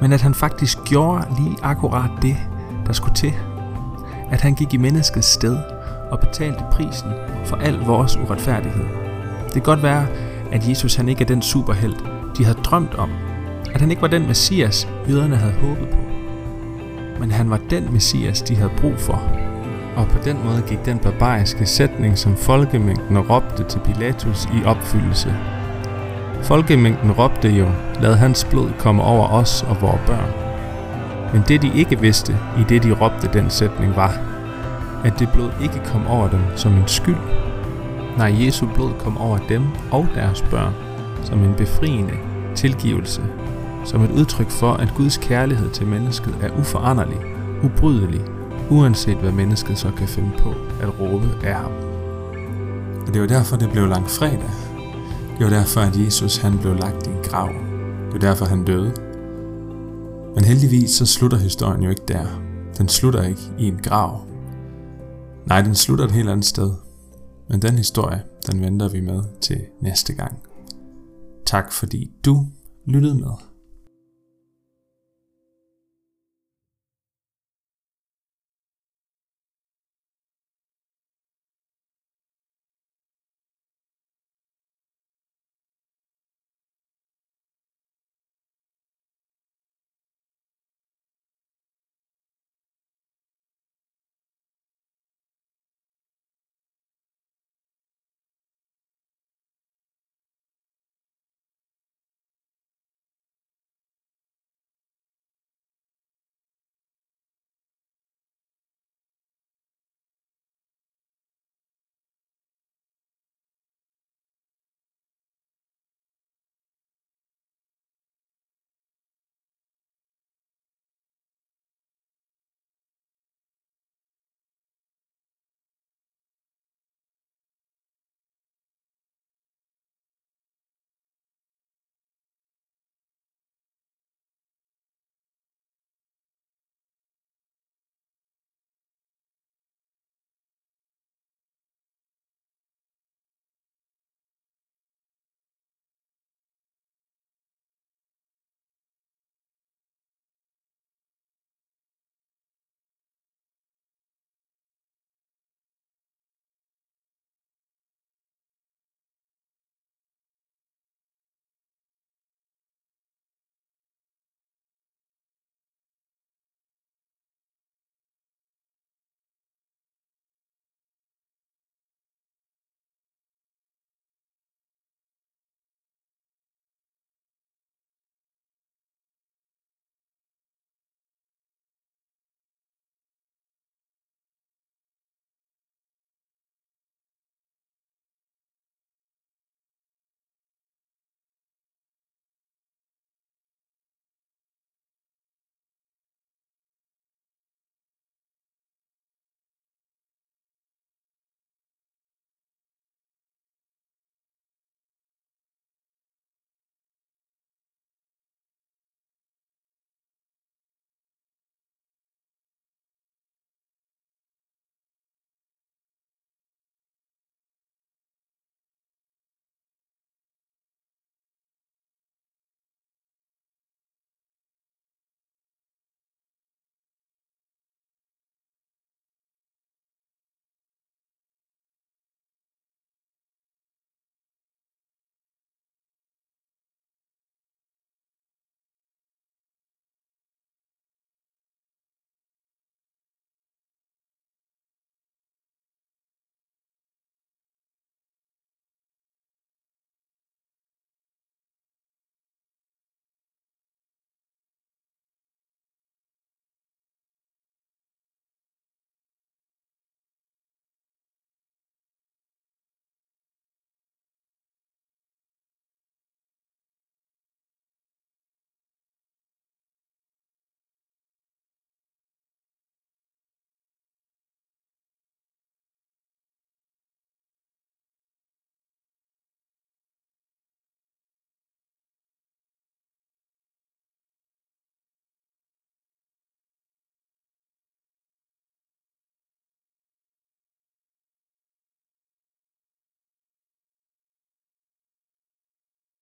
Men 0.00 0.12
at 0.12 0.22
han 0.22 0.34
faktisk 0.34 0.78
gjorde 0.84 1.26
lige 1.38 1.56
akkurat 1.62 2.10
det, 2.22 2.36
der 2.86 2.92
skulle 2.92 3.14
til. 3.14 3.32
At 4.30 4.40
han 4.40 4.54
gik 4.54 4.74
i 4.74 4.76
menneskets 4.76 5.26
sted 5.26 5.56
og 6.10 6.20
betalte 6.20 6.64
prisen 6.72 7.10
for 7.44 7.56
al 7.56 7.74
vores 7.74 8.16
uretfærdighed. 8.16 8.84
Det 9.44 9.52
kan 9.52 9.62
godt 9.62 9.82
være, 9.82 10.06
at 10.52 10.68
Jesus 10.68 10.94
han 10.94 11.08
ikke 11.08 11.22
er 11.22 11.28
den 11.28 11.42
superhelt, 11.42 12.04
de 12.38 12.44
havde 12.44 12.58
drømt 12.64 12.94
om, 12.94 13.10
at 13.78 13.82
han 13.82 13.90
ikke 13.90 14.02
var 14.02 14.08
den 14.08 14.26
messias, 14.26 14.88
jøderne 15.08 15.36
havde 15.36 15.52
håbet 15.52 15.88
på. 15.88 15.98
Men 17.20 17.30
han 17.30 17.50
var 17.50 17.60
den 17.70 17.92
messias, 17.92 18.42
de 18.42 18.56
havde 18.56 18.70
brug 18.76 18.94
for. 18.98 19.22
Og 19.96 20.06
på 20.08 20.18
den 20.24 20.36
måde 20.44 20.62
gik 20.68 20.84
den 20.84 20.98
barbariske 20.98 21.66
sætning, 21.66 22.18
som 22.18 22.36
folkemængden 22.36 23.18
råbte 23.18 23.64
til 23.64 23.80
Pilatus 23.84 24.44
i 24.44 24.64
opfyldelse. 24.64 25.34
Folkemængden 26.42 27.12
råbte 27.12 27.48
jo, 27.48 27.68
lad 28.00 28.14
hans 28.14 28.44
blod 28.44 28.70
komme 28.78 29.02
over 29.02 29.28
os 29.28 29.62
og 29.62 29.80
vores 29.80 30.00
børn. 30.06 30.30
Men 31.32 31.42
det 31.48 31.62
de 31.62 31.70
ikke 31.74 32.00
vidste, 32.00 32.32
i 32.32 32.62
det 32.68 32.82
de 32.82 32.92
råbte 32.92 33.30
den 33.32 33.50
sætning 33.50 33.96
var, 33.96 34.18
at 35.04 35.18
det 35.18 35.28
blod 35.32 35.50
ikke 35.62 35.80
kom 35.84 36.06
over 36.06 36.28
dem 36.28 36.40
som 36.56 36.72
en 36.72 36.88
skyld. 36.88 37.22
Nej, 38.16 38.34
Jesu 38.44 38.66
blod 38.74 38.92
kom 38.98 39.18
over 39.18 39.38
dem 39.48 39.62
og 39.90 40.06
deres 40.14 40.42
børn 40.42 40.74
som 41.24 41.44
en 41.44 41.54
befriende 41.54 42.14
tilgivelse, 42.54 43.22
som 43.88 44.02
et 44.02 44.10
udtryk 44.10 44.50
for, 44.50 44.72
at 44.72 44.94
Guds 44.96 45.16
kærlighed 45.16 45.70
til 45.70 45.86
mennesket 45.86 46.34
er 46.42 46.60
uforanderlig, 46.60 47.18
ubrydelig, 47.64 48.20
uanset 48.70 49.16
hvad 49.16 49.32
mennesket 49.32 49.78
så 49.78 49.90
kan 49.96 50.08
finde 50.08 50.30
på 50.38 50.50
at 50.82 51.00
råbe 51.00 51.46
af 51.46 51.54
ham. 51.54 51.72
Og 53.06 53.14
det 53.14 53.20
var 53.20 53.26
derfor, 53.26 53.56
det 53.56 53.70
blev 53.70 53.86
langt 53.86 54.10
fredag. 54.10 54.50
Det 55.38 55.44
var 55.44 55.50
derfor, 55.50 55.80
at 55.80 55.96
Jesus 55.96 56.36
han 56.36 56.58
blev 56.58 56.74
lagt 56.74 57.06
i 57.06 57.10
en 57.10 57.22
grav. 57.22 57.48
Det 58.06 58.12
var 58.12 58.18
derfor, 58.18 58.44
han 58.44 58.64
døde. 58.64 58.92
Men 60.34 60.44
heldigvis 60.44 60.90
så 60.90 61.06
slutter 61.06 61.38
historien 61.38 61.82
jo 61.82 61.90
ikke 61.90 62.04
der. 62.08 62.26
Den 62.78 62.88
slutter 62.88 63.22
ikke 63.22 63.42
i 63.58 63.68
en 63.68 63.78
grav. 63.82 64.20
Nej, 65.46 65.62
den 65.62 65.74
slutter 65.74 66.04
et 66.04 66.12
helt 66.12 66.28
andet 66.28 66.46
sted. 66.46 66.72
Men 67.48 67.62
den 67.62 67.74
historie, 67.74 68.22
den 68.50 68.60
venter 68.60 68.88
vi 68.88 69.00
med 69.00 69.22
til 69.40 69.60
næste 69.80 70.12
gang. 70.12 70.38
Tak 71.46 71.72
fordi 71.72 72.10
du 72.24 72.46
lyttede 72.86 73.14
med. 73.14 73.30